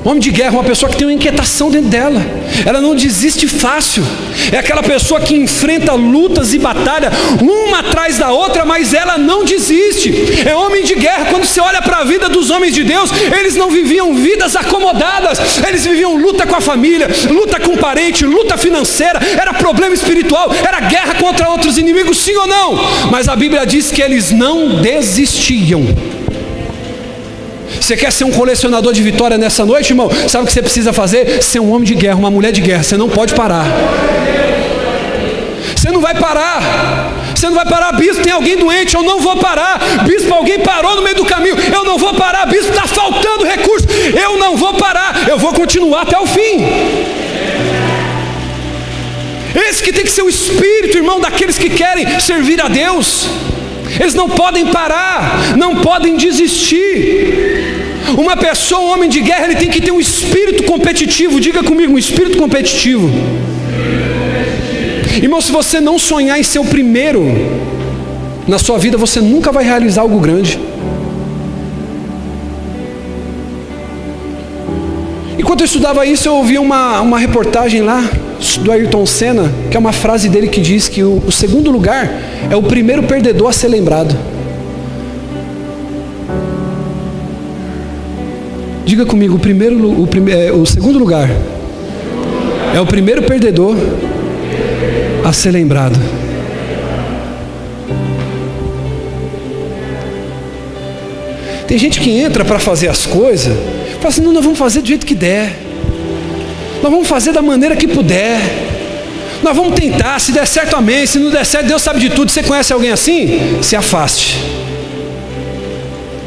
[0.04, 2.24] Homem de guerra é uma pessoa que tem uma inquietação dentro dela.
[2.64, 4.02] Ela não desiste fácil.
[4.52, 9.44] É aquela pessoa que enfrenta lutas e batalha uma atrás da outra, mas ela não
[9.44, 10.12] desiste.
[10.46, 11.26] É homem de guerra.
[11.30, 15.38] Quando você olha para a vida dos homens de Deus, eles não viviam vidas acomodadas.
[15.66, 20.52] Eles viviam luta com a família, luta com o parente, luta financeira, era problema espiritual,
[20.66, 22.78] era guerra contra outros inimigos, sim ou não?
[23.10, 25.84] Mas a Bíblia diz que eles não desistiam.
[27.88, 30.10] Você quer ser um colecionador de vitória nessa noite, irmão?
[30.28, 31.42] Sabe o que você precisa fazer?
[31.42, 32.82] Ser um homem de guerra, uma mulher de guerra.
[32.82, 33.64] Você não pode parar.
[35.74, 37.14] Você não vai parar.
[37.34, 40.04] Você não vai parar, bispo, tem alguém doente, eu não vou parar.
[40.04, 42.44] Bispo, alguém parou no meio do caminho, eu não vou parar.
[42.44, 43.86] Bispo, está faltando recurso,
[44.22, 45.26] eu não vou parar.
[45.26, 46.66] Eu vou continuar até o fim.
[49.66, 53.28] Esse que tem que ser o espírito, irmão, daqueles que querem servir a Deus.
[53.98, 57.77] Eles não podem parar, não podem desistir.
[58.16, 61.40] Uma pessoa, um homem de guerra, ele tem que ter um espírito competitivo.
[61.40, 63.10] Diga comigo, um espírito competitivo.
[65.22, 67.24] Irmão, se você não sonhar em ser o primeiro,
[68.46, 70.58] na sua vida você nunca vai realizar algo grande.
[75.38, 78.08] Enquanto eu estudava isso, eu ouvi uma, uma reportagem lá
[78.60, 82.10] do Ayrton Senna, que é uma frase dele que diz que o, o segundo lugar
[82.50, 84.16] é o primeiro perdedor a ser lembrado.
[88.98, 91.30] Diga comigo, o, primeiro, o, prime, é, o segundo lugar
[92.74, 93.76] é o primeiro perdedor
[95.24, 95.96] a ser lembrado.
[101.68, 103.56] Tem gente que entra para fazer as coisas,
[104.00, 105.56] fala assim: não, nós vamos fazer do jeito que der,
[106.82, 108.40] nós vamos fazer da maneira que puder,
[109.44, 112.32] nós vamos tentar, se der certo, amém, se não der certo, Deus sabe de tudo.
[112.32, 113.62] Você conhece alguém assim?
[113.62, 114.38] Se afaste.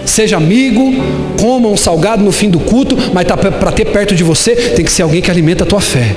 [0.05, 0.93] Seja amigo,
[1.39, 4.83] coma um salgado no fim do culto, mas tá para ter perto de você, tem
[4.83, 6.15] que ser alguém que alimenta a tua fé.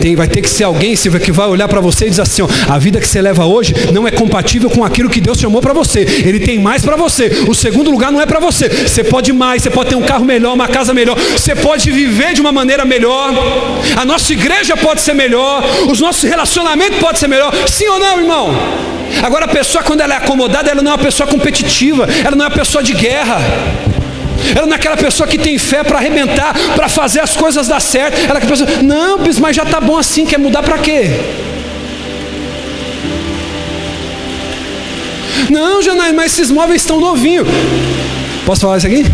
[0.00, 2.48] Tem, vai ter que ser alguém que vai olhar para você e dizer assim: ó,
[2.68, 5.72] a vida que você leva hoje não é compatível com aquilo que Deus chamou para
[5.72, 6.00] você.
[6.00, 7.44] Ele tem mais para você.
[7.48, 8.68] O segundo lugar não é para você.
[8.68, 12.34] Você pode mais, você pode ter um carro melhor, uma casa melhor, você pode viver
[12.34, 13.32] de uma maneira melhor.
[13.96, 17.52] A nossa igreja pode ser melhor, os nossos relacionamentos podem ser melhor.
[17.68, 18.54] Sim ou não, irmão?
[19.22, 22.44] Agora a pessoa quando ela é acomodada, ela não é uma pessoa competitiva, ela não
[22.44, 23.38] é uma pessoa de guerra.
[24.54, 27.80] Ela não é aquela pessoa que tem fé para arrebentar, para fazer as coisas dar
[27.80, 28.18] certo.
[28.18, 31.10] Ela é aquela pessoa, não, mas já está bom assim, quer mudar para quê?
[35.50, 37.46] Não, Janaína, mas esses móveis estão novinhos.
[38.44, 39.04] Posso falar isso aqui?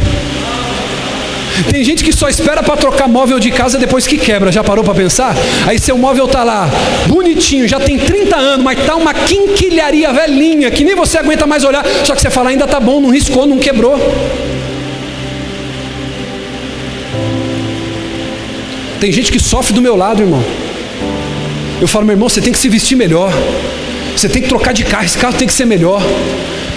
[1.70, 4.50] Tem gente que só espera para trocar móvel de casa depois que quebra.
[4.50, 5.34] Já parou para pensar?
[5.66, 6.68] Aí seu móvel tá lá,
[7.06, 11.64] bonitinho, já tem 30 anos, mas tá uma quinquilharia velhinha que nem você aguenta mais
[11.64, 11.84] olhar.
[12.04, 13.98] Só que você fala, ainda tá bom, não riscou, não quebrou.
[19.02, 20.40] Tem gente que sofre do meu lado, irmão.
[21.80, 23.32] Eu falo, meu irmão, você tem que se vestir melhor.
[24.16, 26.00] Você tem que trocar de carro, esse carro tem que ser melhor.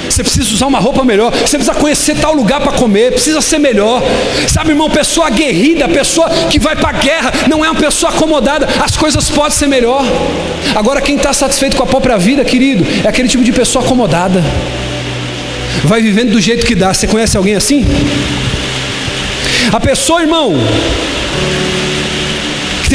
[0.10, 1.32] Você precisa usar uma roupa melhor.
[1.32, 3.12] Você precisa conhecer tal lugar para comer.
[3.12, 4.02] Precisa ser melhor.
[4.48, 8.68] Sabe, irmão, pessoa aguerrida, pessoa que vai para a guerra, não é uma pessoa acomodada.
[8.84, 10.04] As coisas podem ser melhor.
[10.74, 14.44] Agora, quem está satisfeito com a própria vida, querido, é aquele tipo de pessoa acomodada.
[15.84, 16.92] Vai vivendo do jeito que dá.
[16.92, 17.86] Você conhece alguém assim?
[19.72, 20.56] A pessoa, irmão,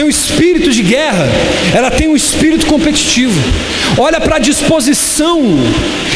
[0.00, 1.28] tem um espírito de guerra,
[1.74, 3.38] ela tem um espírito competitivo.
[3.98, 5.42] Olha para a disposição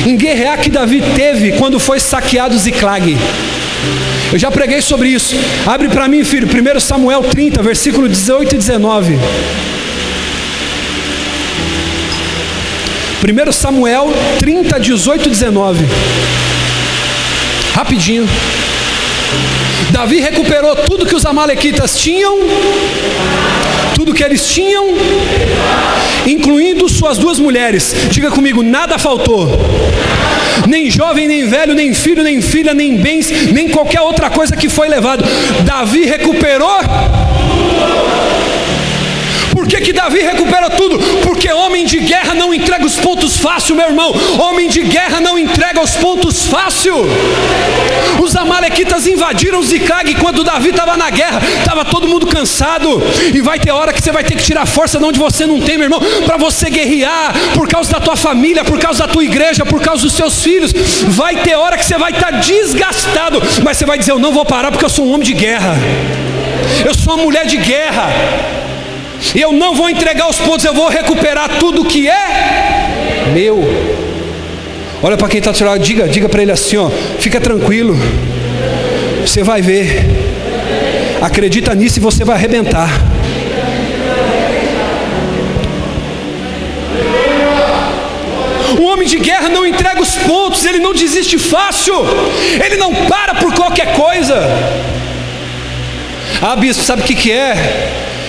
[0.06, 3.14] em guerrear que Davi teve quando foi saqueado Ziclag.
[4.32, 5.36] Eu já preguei sobre isso.
[5.66, 9.18] Abre para mim, filho, 1 Samuel 30, versículo 18 e 19.
[13.22, 15.84] 1 Samuel 30, 18 e 19.
[17.74, 18.26] Rapidinho.
[19.90, 22.38] Davi recuperou tudo que os amalequitas tinham
[23.94, 24.86] tudo que eles tinham,
[26.26, 27.94] incluindo suas duas mulheres.
[28.10, 29.48] Diga comigo: nada faltou.
[30.68, 34.68] Nem jovem, nem velho, nem filho, nem filha, nem bens, nem qualquer outra coisa que
[34.68, 35.24] foi levado.
[35.64, 36.80] Davi recuperou
[39.84, 40.98] que, Davi recupera tudo?
[41.22, 44.12] Porque homem de guerra não entrega os pontos fácil, meu irmão.
[44.38, 46.94] Homem de guerra não entrega os pontos fácil.
[48.22, 51.40] Os amalequitas invadiram Ziclag quando Davi estava na guerra.
[51.58, 53.02] Estava todo mundo cansado.
[53.34, 55.60] E vai ter hora que você vai ter que tirar força de onde você não
[55.60, 59.24] tem, meu irmão, para você guerrear por causa da tua família, por causa da tua
[59.24, 60.72] igreja, por causa dos seus filhos.
[61.08, 64.32] Vai ter hora que você vai estar tá desgastado, mas você vai dizer: Eu não
[64.32, 65.76] vou parar porque eu sou um homem de guerra.
[66.86, 68.53] Eu sou uma mulher de guerra.
[69.32, 73.62] Eu não vou entregar os pontos, eu vou recuperar tudo que é meu.
[75.02, 77.96] Olha para quem está do lado, diga, diga para ele assim, ó, fica tranquilo.
[79.20, 80.04] Você vai ver.
[81.20, 82.90] Acredita nisso e você vai arrebentar.
[88.78, 91.94] Um homem de guerra não entrega os pontos, ele não desiste fácil,
[92.64, 94.34] ele não para por qualquer coisa.
[96.42, 97.54] Ah, bispo, sabe o que, que é?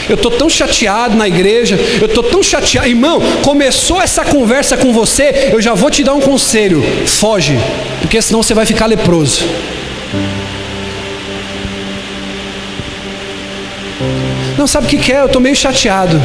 [0.08, 2.88] Eu estou tão chateado na igreja, eu estou tão chateado.
[2.88, 7.58] Irmão, começou essa conversa com você, eu já vou te dar um conselho: foge,
[8.02, 9.44] porque senão você vai ficar leproso.
[14.58, 15.22] Não sabe o que, é?
[15.22, 16.22] Eu estou meio chateado.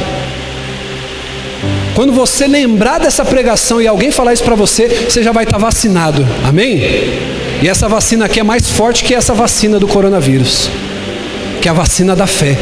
[1.94, 5.58] Quando você lembrar dessa pregação e alguém falar isso para você, você já vai estar
[5.58, 6.26] tá vacinado.
[6.44, 6.80] Amém?
[7.62, 10.70] E essa vacina aqui é mais forte que essa vacina do coronavírus,
[11.60, 12.56] que é a vacina da fé.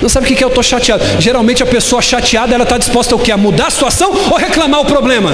[0.00, 1.02] Não sabe o que é eu estou chateado?
[1.18, 3.30] Geralmente a pessoa chateada ela está disposta ao que?
[3.30, 5.32] A mudar a situação ou reclamar o problema?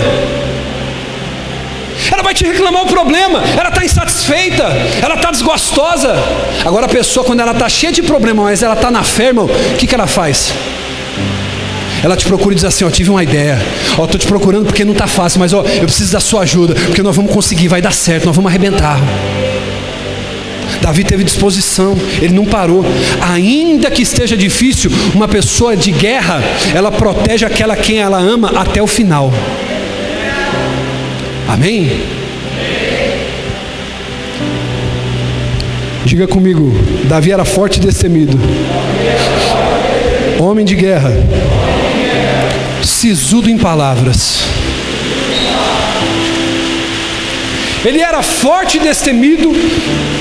[2.13, 4.65] Ela vai te reclamar o problema, ela está insatisfeita,
[5.03, 6.15] ela está desgostosa.
[6.65, 9.77] Agora a pessoa, quando ela está cheia de problema, mas ela está na irmão, o
[9.77, 10.53] que, que ela faz?
[12.03, 13.59] ela te procura e diz assim: Ó, tive uma ideia.
[13.97, 16.75] Ó, estou te procurando porque não está fácil, mas ó, eu preciso da sua ajuda,
[16.75, 18.99] porque nós vamos conseguir, vai dar certo, nós vamos arrebentar.
[20.89, 22.83] Davi teve disposição, ele não parou.
[23.21, 26.43] Ainda que esteja difícil, uma pessoa de guerra,
[26.75, 29.31] ela protege aquela quem ela ama até o final.
[31.47, 31.91] Amém?
[36.07, 36.73] Diga comigo,
[37.05, 38.41] Davi era forte e destemido.
[40.41, 41.13] Homem de guerra.
[42.83, 44.39] Sisudo em palavras.
[47.85, 49.53] Ele era forte e destemido,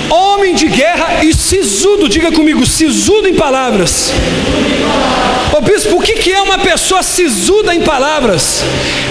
[0.09, 2.09] homem de guerra e sisudo.
[2.09, 4.11] Diga comigo, sisudo em palavras.
[5.55, 8.63] Ô bispo, o que é uma pessoa sisuda em palavras?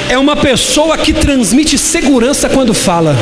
[0.08, 3.16] É uma pessoa que transmite segurança quando fala.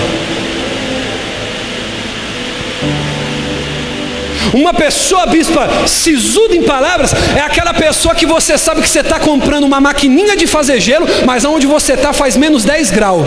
[4.52, 9.18] Uma pessoa, bispa, sisuda em palavras, é aquela pessoa que você sabe que você está
[9.18, 13.26] comprando uma maquininha de fazer gelo, mas onde você está faz menos 10 graus.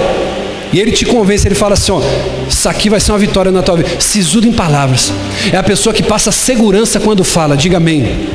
[0.71, 2.01] E ele te convence, ele fala assim: ó,
[2.47, 3.89] isso aqui vai ser uma vitória na tua vida.
[3.99, 5.13] Sisudo em palavras.
[5.51, 7.55] É a pessoa que passa segurança quando fala.
[7.55, 8.27] Diga amém.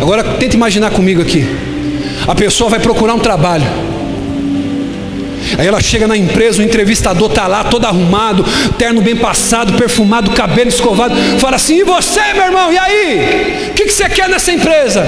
[0.00, 1.46] Agora tenta imaginar comigo aqui.
[2.26, 3.64] A pessoa vai procurar um trabalho.
[5.58, 8.44] Aí ela chega na empresa, o entrevistador está lá, todo arrumado,
[8.76, 11.14] terno bem passado, perfumado, cabelo escovado.
[11.38, 13.70] Fala assim: e você, meu irmão, e aí?
[13.70, 15.04] O que, que você quer nessa empresa?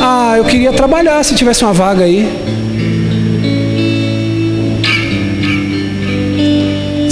[0.00, 2.28] Ah, eu queria trabalhar se tivesse uma vaga aí.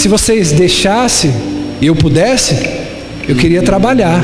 [0.07, 1.34] Se vocês deixassem
[1.80, 2.54] e eu pudesse,
[3.28, 4.22] eu queria trabalhar.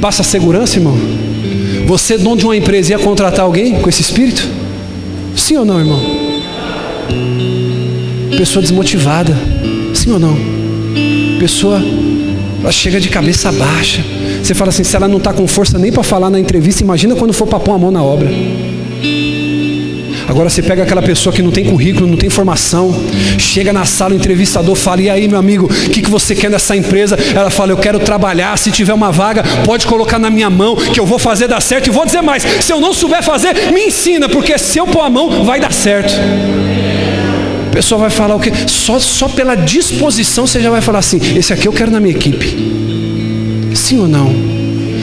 [0.00, 0.96] Passa segurança, irmão.
[1.86, 4.48] Você, dono de uma empresa, ia contratar alguém com esse espírito?
[5.36, 6.00] Sim ou não, irmão?
[8.38, 9.36] Pessoa desmotivada.
[9.92, 10.34] Sim ou não?
[11.38, 11.78] Pessoa,
[12.62, 14.02] ela chega de cabeça baixa.
[14.42, 17.14] Você fala assim: se ela não está com força nem para falar na entrevista, imagina
[17.14, 18.30] quando for para pôr a mão na obra.
[20.36, 22.94] Agora você pega aquela pessoa que não tem currículo, não tem formação,
[23.38, 26.50] chega na sala, o entrevistador fala: E aí, meu amigo, o que, que você quer
[26.50, 27.16] nessa empresa?
[27.34, 28.54] Ela fala: Eu quero trabalhar.
[28.58, 31.86] Se tiver uma vaga, pode colocar na minha mão, que eu vou fazer dar certo.
[31.86, 35.00] E vou dizer mais: se eu não souber fazer, me ensina, porque se eu pôr
[35.00, 36.12] a mão, vai dar certo.
[37.68, 38.52] A pessoa vai falar o quê?
[38.66, 42.14] Só, só pela disposição você já vai falar assim: Esse aqui eu quero na minha
[42.14, 43.72] equipe.
[43.74, 44.45] Sim ou não?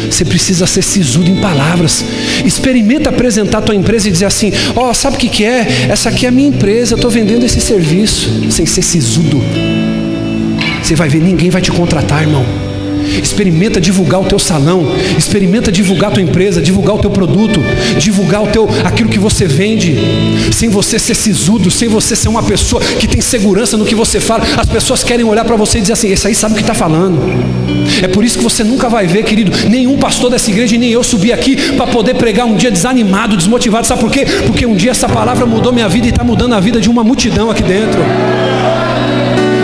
[0.09, 2.03] Você precisa ser sisudo em palavras.
[2.45, 5.87] Experimenta apresentar a tua empresa e dizer assim: Ó, oh, sabe o que, que é?
[5.89, 8.29] Essa aqui é a minha empresa, eu estou vendendo esse serviço.
[8.49, 9.41] Sem ser sisudo.
[10.81, 12.62] Você vai ver, ninguém vai te contratar, irmão.
[13.21, 14.85] Experimenta divulgar o teu salão,
[15.17, 17.59] experimenta divulgar a tua empresa, divulgar o teu produto,
[17.97, 19.97] divulgar o teu aquilo que você vende,
[20.51, 24.19] sem você ser sisudo, sem você ser uma pessoa que tem segurança no que você
[24.19, 24.43] fala.
[24.57, 26.73] As pessoas querem olhar para você e dizer assim: esse aí sabe o que está
[26.73, 27.21] falando.
[28.01, 31.03] É por isso que você nunca vai ver, querido, nenhum pastor dessa igreja, nem eu
[31.03, 33.85] subir aqui para poder pregar um dia desanimado, desmotivado.
[33.87, 34.25] Sabe por quê?
[34.45, 37.03] Porque um dia essa palavra mudou minha vida e está mudando a vida de uma
[37.03, 37.99] multidão aqui dentro.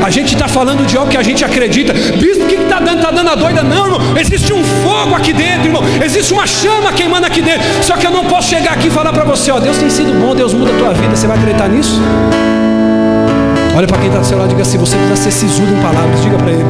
[0.10, 1.93] A gente está falando de algo que a gente acredita.
[1.93, 2.97] Bispo, o que está dando?
[2.97, 3.62] Está dando a doida?
[3.62, 4.01] Não, irmão.
[4.20, 5.84] Existe um fogo aqui dentro, irmão.
[6.03, 7.62] Existe uma chama queimando aqui dentro.
[7.84, 10.12] Só que eu não posso chegar aqui e falar para você, ó, Deus tem sido
[10.20, 11.16] bom, Deus muda a tua vida.
[11.16, 12.01] Você vai acreditar nisso?
[13.78, 15.80] Olha para quem está do seu lado e diga assim: você precisa ser sisudo em
[15.80, 16.24] palavras.
[16.24, 16.66] Diga para ele.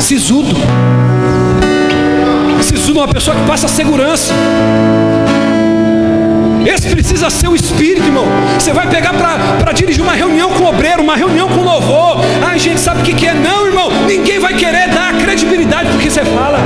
[0.00, 0.56] Sisudo.
[2.62, 4.32] Sisudo é uma pessoa que passa segurança.
[6.66, 8.24] Esse precisa ser o espírito, irmão.
[8.58, 12.18] Você vai pegar para dirigir uma reunião com o obreiro, uma reunião com o louvor.
[12.48, 13.34] A gente sabe o que, que é.
[13.34, 13.90] Não, irmão.
[14.06, 16.58] Ninguém vai querer dar credibilidade porque você fala.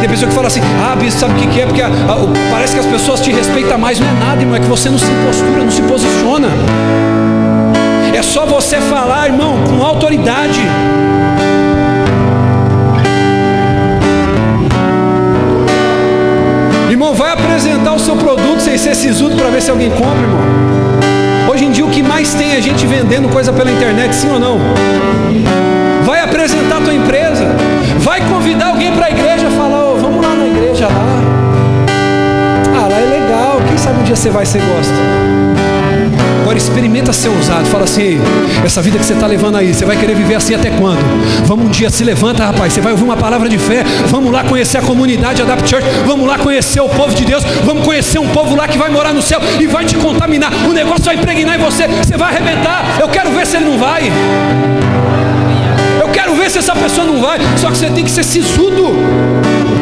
[0.00, 1.66] Tem pessoa que fala assim, ah, bispo, sabe o que, que é?
[1.66, 4.00] Porque a, a, parece que as pessoas te respeitam mais.
[4.00, 4.56] Não é nada, irmão.
[4.56, 6.48] É que você não se postura, não se posiciona.
[8.14, 10.60] É só você falar, irmão, com autoridade.
[17.22, 20.40] Vai apresentar o seu produto sem ser sisudo para ver se alguém compra, irmão.
[21.48, 24.40] Hoje em dia o que mais tem é gente vendendo coisa pela internet, sim ou
[24.40, 24.58] não?
[26.04, 27.46] Vai apresentar a tua empresa.
[27.98, 31.22] Vai convidar alguém para a igreja e falar, oh, vamos lá na igreja lá.
[32.76, 33.60] Ah, lá é legal.
[33.68, 35.51] Quem sabe um dia você vai, você gosta.
[36.52, 37.64] Agora experimenta ser ousado.
[37.64, 38.20] Fala assim:
[38.62, 40.98] essa vida que você está levando aí, você vai querer viver assim até quando?
[41.46, 42.74] Vamos um dia, se levanta, rapaz.
[42.74, 43.82] Você vai ouvir uma palavra de fé.
[44.08, 45.86] Vamos lá conhecer a comunidade Adapt Church.
[46.04, 47.42] Vamos lá conhecer o povo de Deus.
[47.64, 50.52] Vamos conhecer um povo lá que vai morar no céu e vai te contaminar.
[50.68, 51.88] O negócio vai impregnar em você.
[51.88, 52.98] Você vai arrebentar.
[53.00, 54.12] Eu quero ver se ele não vai.
[56.02, 57.38] Eu quero ver se essa pessoa não vai.
[57.56, 58.92] Só que você tem que ser sisudo.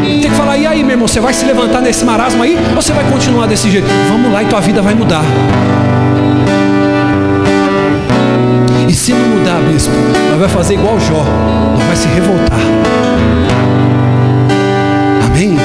[0.04, 2.80] Tem que falar, e aí, meu irmão, você vai se levantar nesse marasmo aí ou
[2.80, 3.88] você vai continuar desse jeito?
[4.08, 5.24] Vamos lá e tua vida vai mudar.
[8.90, 9.94] E se não mudar, bispo,
[10.32, 11.24] nós vai fazer igual Jó,
[11.76, 12.58] nós vai se revoltar.
[15.26, 15.56] Amém?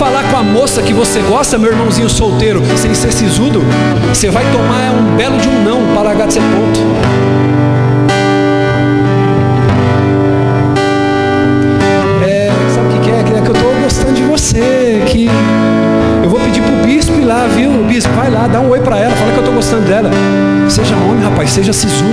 [0.00, 3.60] falar com a moça que você gosta, meu irmãozinho solteiro, sem ser sisudo,
[4.08, 6.80] você vai tomar um belo de um não para largar de ser ponto.
[12.26, 13.20] É, sabe o que é?
[13.20, 15.28] É que eu estou gostando de você, que
[16.24, 17.70] eu vou pedir pro bispo ir lá, viu?
[17.70, 19.14] O bispo, vai lá, dá um oi para ela,
[19.60, 20.10] gostando dela.
[20.70, 22.08] Seja homem, rapaz, seja sisudo.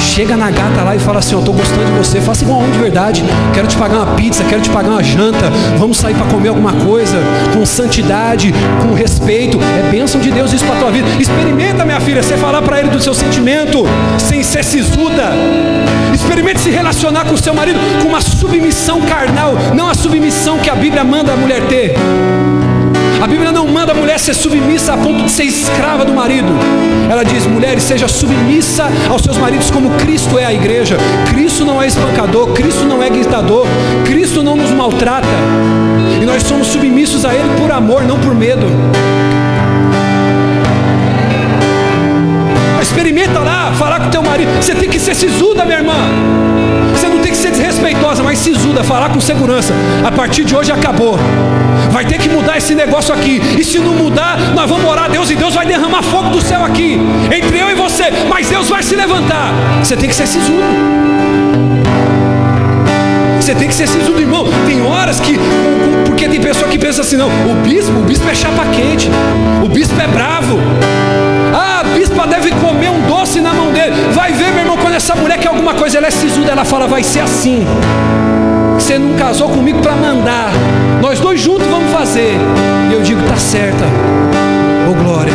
[0.00, 2.72] Chega na gata lá e fala assim: Eu estou gostando de você, faça igual homem
[2.72, 3.22] de verdade.
[3.52, 5.50] Quero te pagar uma pizza, quero te pagar uma janta.
[5.78, 7.18] Vamos sair para comer alguma coisa
[7.52, 9.58] com santidade, com respeito.
[9.60, 11.06] É bênção de Deus isso para tua vida.
[11.20, 13.84] Experimenta, minha filha, você falar para ele do seu sentimento,
[14.18, 15.32] sem ser sisuda.
[16.14, 20.70] Experimente se relacionar com o seu marido com uma submissão carnal, não a submissão que
[20.70, 21.94] a Bíblia manda a mulher ter.
[23.24, 26.52] A Bíblia não manda a mulher ser submissa a ponto de ser escrava do marido.
[27.10, 30.98] Ela diz: mulheres, seja submissa aos seus maridos como Cristo é a igreja.
[31.30, 33.66] Cristo não é espancador, Cristo não é gritador,
[34.04, 35.26] Cristo não nos maltrata.
[36.20, 38.66] E nós somos submissos a Ele por amor, não por medo.
[42.94, 44.48] Experimenta lá, falar com teu marido.
[44.62, 45.96] Você tem que ser sisuda, minha irmã.
[46.92, 49.74] Você não tem que ser desrespeitosa, mas sisuda, falar com segurança.
[50.06, 51.18] A partir de hoje acabou.
[51.90, 53.42] Vai ter que mudar esse negócio aqui.
[53.58, 56.40] E se não mudar, nós vamos orar a Deus e Deus vai derramar fogo do
[56.40, 56.96] céu aqui.
[57.36, 58.04] Entre eu e você.
[58.28, 59.52] Mas Deus vai se levantar.
[59.82, 60.62] Você tem que ser sisudo.
[63.40, 64.46] Você tem que ser sisudo, irmão.
[64.68, 65.36] Tem horas que.
[66.06, 67.26] Porque tem pessoa que pensa assim, não.
[67.26, 69.10] O bispo, o bispo é chapa quente.
[69.64, 70.60] O bispo é bravo.
[71.56, 73.94] Ah, a bispa deve comer um doce na mão dele.
[74.12, 76.88] Vai ver, meu irmão, quando essa mulher quer alguma coisa, ela é sisuda, ela fala,
[76.88, 77.64] vai ser assim.
[78.74, 80.50] Você não casou comigo para mandar.
[81.00, 82.36] Nós dois juntos vamos fazer.
[82.90, 83.84] E eu digo, tá certa.
[83.84, 85.32] Ô oh, glória.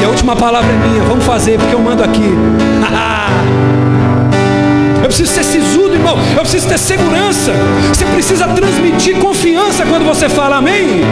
[0.00, 1.02] E a última palavra é minha.
[1.02, 2.22] Vamos fazer, porque eu mando aqui.
[5.02, 6.16] eu preciso ser sisudo, irmão.
[6.36, 7.52] Eu preciso ter segurança.
[7.88, 11.02] Você precisa transmitir confiança quando você fala amém.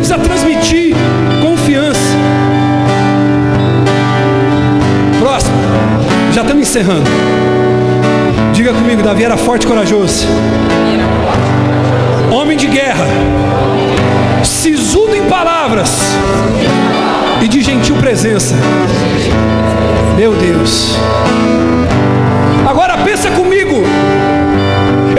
[0.00, 0.94] Precisa transmitir
[1.42, 2.00] confiança.
[5.20, 5.52] Próximo.
[6.32, 7.10] Já estamos encerrando.
[8.54, 10.26] Diga comigo, Davi era forte e corajoso.
[12.32, 13.04] Homem de guerra.
[14.42, 16.00] Sisudo em palavras.
[17.42, 18.54] E de gentil presença.
[20.16, 20.96] Meu Deus.
[22.66, 23.82] Agora pensa comigo.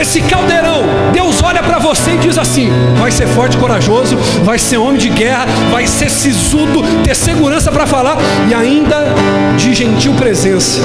[0.02, 0.82] Esse caldeirão,
[1.14, 5.10] Deus olha para você e diz assim: vai ser forte corajoso, vai ser homem de
[5.10, 8.18] guerra, vai ser sisudo, ter segurança para falar
[8.50, 9.14] e ainda
[9.56, 10.82] de gentil presença.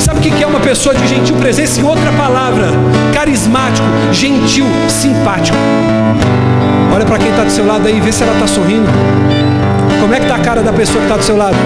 [0.00, 1.80] Sabe o que é uma pessoa de gentil presença?
[1.80, 2.72] Em outra palavra,
[3.14, 5.56] carismático, gentil, simpático.
[6.92, 8.90] Olha para quem está do seu lado aí, vê se ela está sorrindo.
[10.00, 11.56] Como é que está a cara da pessoa que está do seu lado?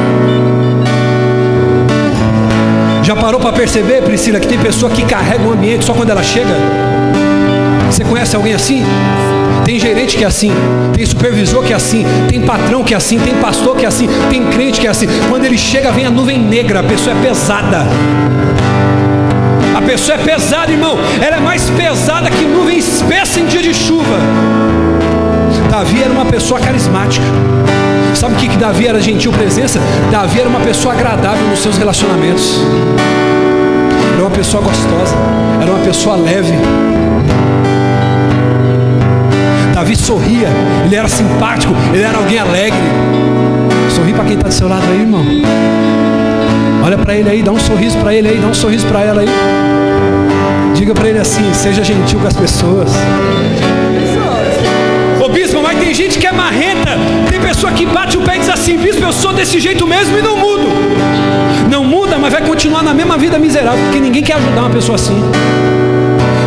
[3.04, 6.22] Já parou para perceber, Priscila, que tem pessoa que carrega o ambiente só quando ela
[6.22, 6.54] chega?
[7.90, 8.82] Você conhece alguém assim?
[9.62, 10.50] Tem gerente que é assim,
[10.94, 14.08] tem supervisor que é assim, tem patrão que é assim, tem pastor que é assim,
[14.30, 15.06] tem crente que é assim.
[15.28, 17.86] Quando ele chega, vem a nuvem negra, a pessoa é pesada.
[19.76, 20.96] A pessoa é pesada, irmão.
[21.20, 24.18] Ela é mais pesada que nuvem espessa em dia de chuva.
[25.70, 27.26] Davi era uma pessoa carismática.
[28.14, 29.80] Sabe o que, que Davi era gentil presença?
[30.10, 32.58] Davi era uma pessoa agradável nos seus relacionamentos.
[34.14, 35.16] Era uma pessoa gostosa,
[35.60, 36.52] era uma pessoa leve.
[39.74, 40.48] Davi sorria,
[40.84, 42.78] ele era simpático, ele era alguém alegre.
[43.94, 45.24] Sorri para quem está do seu lado aí, irmão.
[46.84, 49.22] Olha para ele aí, dá um sorriso para ele aí, dá um sorriso para ela
[49.22, 49.28] aí.
[50.74, 52.92] Diga para ele assim: seja gentil com as pessoas.
[55.84, 56.92] Tem gente que é marrenta,
[57.30, 60.16] tem pessoa que bate o pé e diz assim: bispo, eu sou desse jeito mesmo
[60.16, 60.66] e não mudo.
[61.70, 64.96] Não muda, mas vai continuar na mesma vida miserável, porque ninguém quer ajudar uma pessoa
[64.96, 65.22] assim.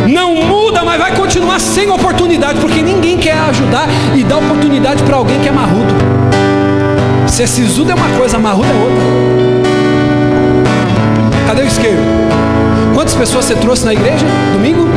[0.08, 5.14] Não muda, mas vai continuar sem oportunidade, porque ninguém quer ajudar e dar oportunidade para
[5.14, 5.94] alguém que é marrudo.
[7.28, 9.04] Ser sisudo é uma coisa, marrudo é outra.
[11.46, 12.00] Cadê o isqueiro?
[12.92, 14.26] Quantas pessoas você trouxe na igreja?
[14.52, 14.88] Domingo?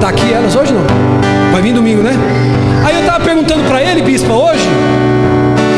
[0.00, 0.82] Está aqui elas hoje não?
[1.52, 2.12] Vai vir domingo, né?
[2.86, 4.66] Aí eu estava perguntando para ele, bispa, hoje.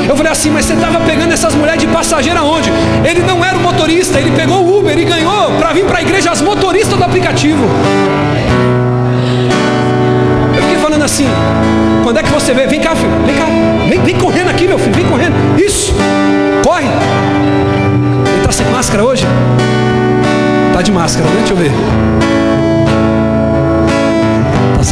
[0.08, 2.72] Eu falei assim, mas você estava pegando essas mulheres de passageiro aonde?
[3.04, 6.02] Ele não era o motorista, ele pegou o Uber e ganhou para vir para a
[6.02, 7.64] igreja as motoristas do aplicativo.
[10.54, 11.26] Eu fiquei falando assim,
[12.04, 12.68] quando é que você vê?
[12.68, 13.46] Vem cá, filho, vem cá,
[13.88, 15.34] vem, vem correndo aqui, meu filho, vem correndo.
[15.58, 15.92] Isso,
[16.64, 16.86] corre.
[16.86, 19.26] Ele está sem máscara hoje?
[20.68, 21.38] Está de máscara, né?
[21.38, 21.72] Deixa eu ver.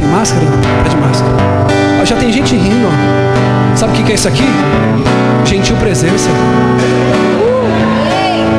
[0.01, 0.47] Sem máscara?
[0.79, 1.33] Está de máscara.
[2.01, 2.89] Ó, já tem gente rindo.
[2.89, 3.77] Ó.
[3.77, 4.45] Sabe o que é isso aqui?
[5.45, 6.31] Gentil presença.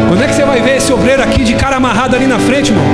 [0.07, 2.37] Quando Quando é que você vai ver esse obreiro aqui de cara amarrado ali na
[2.37, 2.85] frente, irmão?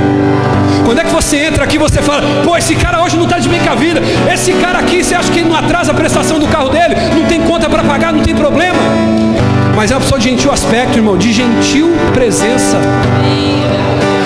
[0.86, 3.38] Quando é que você entra aqui e você fala, pô, esse cara hoje não está
[3.38, 4.00] de bem com a vida.
[4.32, 6.94] Esse cara aqui, você acha que ele não atrasa a prestação do carro dele?
[7.14, 8.78] Não tem conta para pagar, não tem problema.
[9.78, 12.76] Mas é uma pessoa de gentil aspecto, irmão, de gentil presença.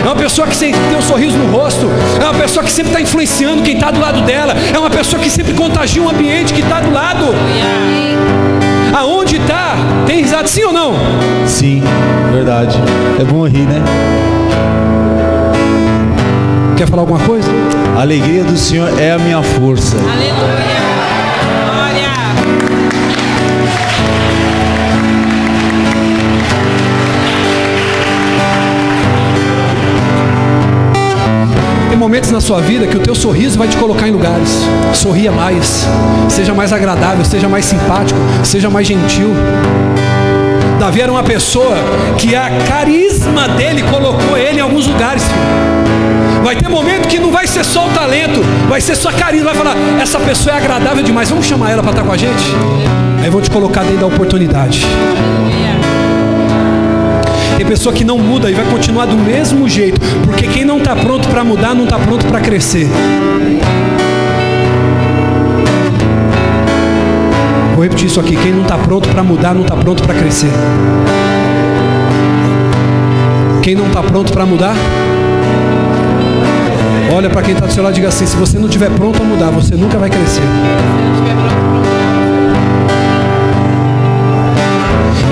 [0.02, 1.90] É uma pessoa que sempre tem um sorriso no rosto.
[2.18, 4.54] É uma pessoa que sempre está influenciando quem está do lado dela.
[4.74, 7.34] É uma pessoa que sempre contagia o ambiente que está do lado.
[8.96, 9.74] Aonde está?
[10.06, 10.94] Tem risada sim ou não?
[11.46, 11.82] Sim,
[12.32, 12.78] verdade.
[13.20, 13.82] É bom rir, né?
[16.78, 17.50] Quer falar alguma coisa?
[17.94, 19.98] A alegria do Senhor é a minha força.
[19.98, 20.71] Aleluia.
[32.02, 34.66] Momentos na sua vida que o teu sorriso vai te colocar em lugares.
[34.92, 35.86] Sorria mais,
[36.28, 39.30] seja mais agradável, seja mais simpático, seja mais gentil.
[40.80, 41.76] Davi era uma pessoa
[42.18, 45.22] que a carisma dele colocou ele em alguns lugares.
[46.42, 49.52] Vai ter momento que não vai ser só o talento, vai ser só carisma.
[49.52, 52.42] Vai falar, essa pessoa é agradável demais, vamos chamar ela para estar com a gente?
[53.22, 54.84] Aí vou te colocar dentro da oportunidade.
[57.72, 61.26] Pessoa que não muda e vai continuar do mesmo jeito, porque quem não está pronto
[61.28, 62.86] para mudar não está pronto para crescer.
[67.74, 70.50] Vou repetir isso aqui: quem não está pronto para mudar não está pronto para crescer.
[73.62, 74.76] Quem não está pronto para mudar,
[77.10, 79.22] olha para quem está do seu lado e diga assim: se você não estiver pronto
[79.22, 80.42] a mudar, você nunca vai crescer.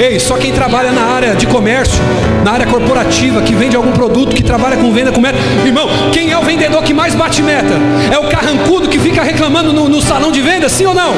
[0.00, 2.00] Ei, só quem trabalha na área de comércio,
[2.42, 5.36] na área corporativa, que vende algum produto, que trabalha com venda com meta.
[5.62, 7.74] Irmão, quem é o vendedor que mais bate meta?
[8.10, 11.12] É o carrancudo que fica reclamando no, no salão de venda, sim ou não?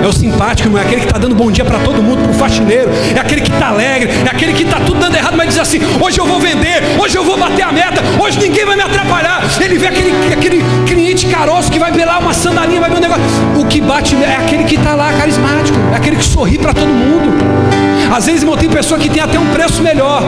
[0.00, 2.30] É o simpático, irmão, é aquele que está dando bom dia para todo mundo, para
[2.30, 5.48] o faxineiro, é aquele que está alegre, é aquele que está tudo dando errado, mas
[5.48, 8.76] diz assim: hoje eu vou vender, hoje eu vou bater a meta, hoje ninguém vai
[8.76, 9.42] me atrapalhar.
[9.60, 13.24] Ele vê aquele, aquele cliente caroço que vai lá uma sandalinha, vai ver um negócio.
[13.58, 16.86] O que bate é aquele que está lá, carismático, é aquele que sorri para todo
[16.86, 17.77] mundo.
[18.14, 20.22] Às vezes, irmão, tem pessoa que tem até um preço melhor,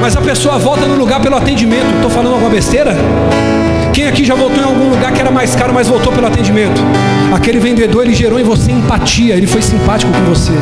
[0.00, 1.86] mas a pessoa volta no lugar pelo atendimento.
[1.96, 2.96] Estou falando alguma besteira?
[3.92, 6.80] Quem aqui já voltou em algum lugar que era mais caro, mas voltou pelo atendimento?
[7.34, 10.52] Aquele vendedor, ele gerou em você empatia, ele foi simpático com você.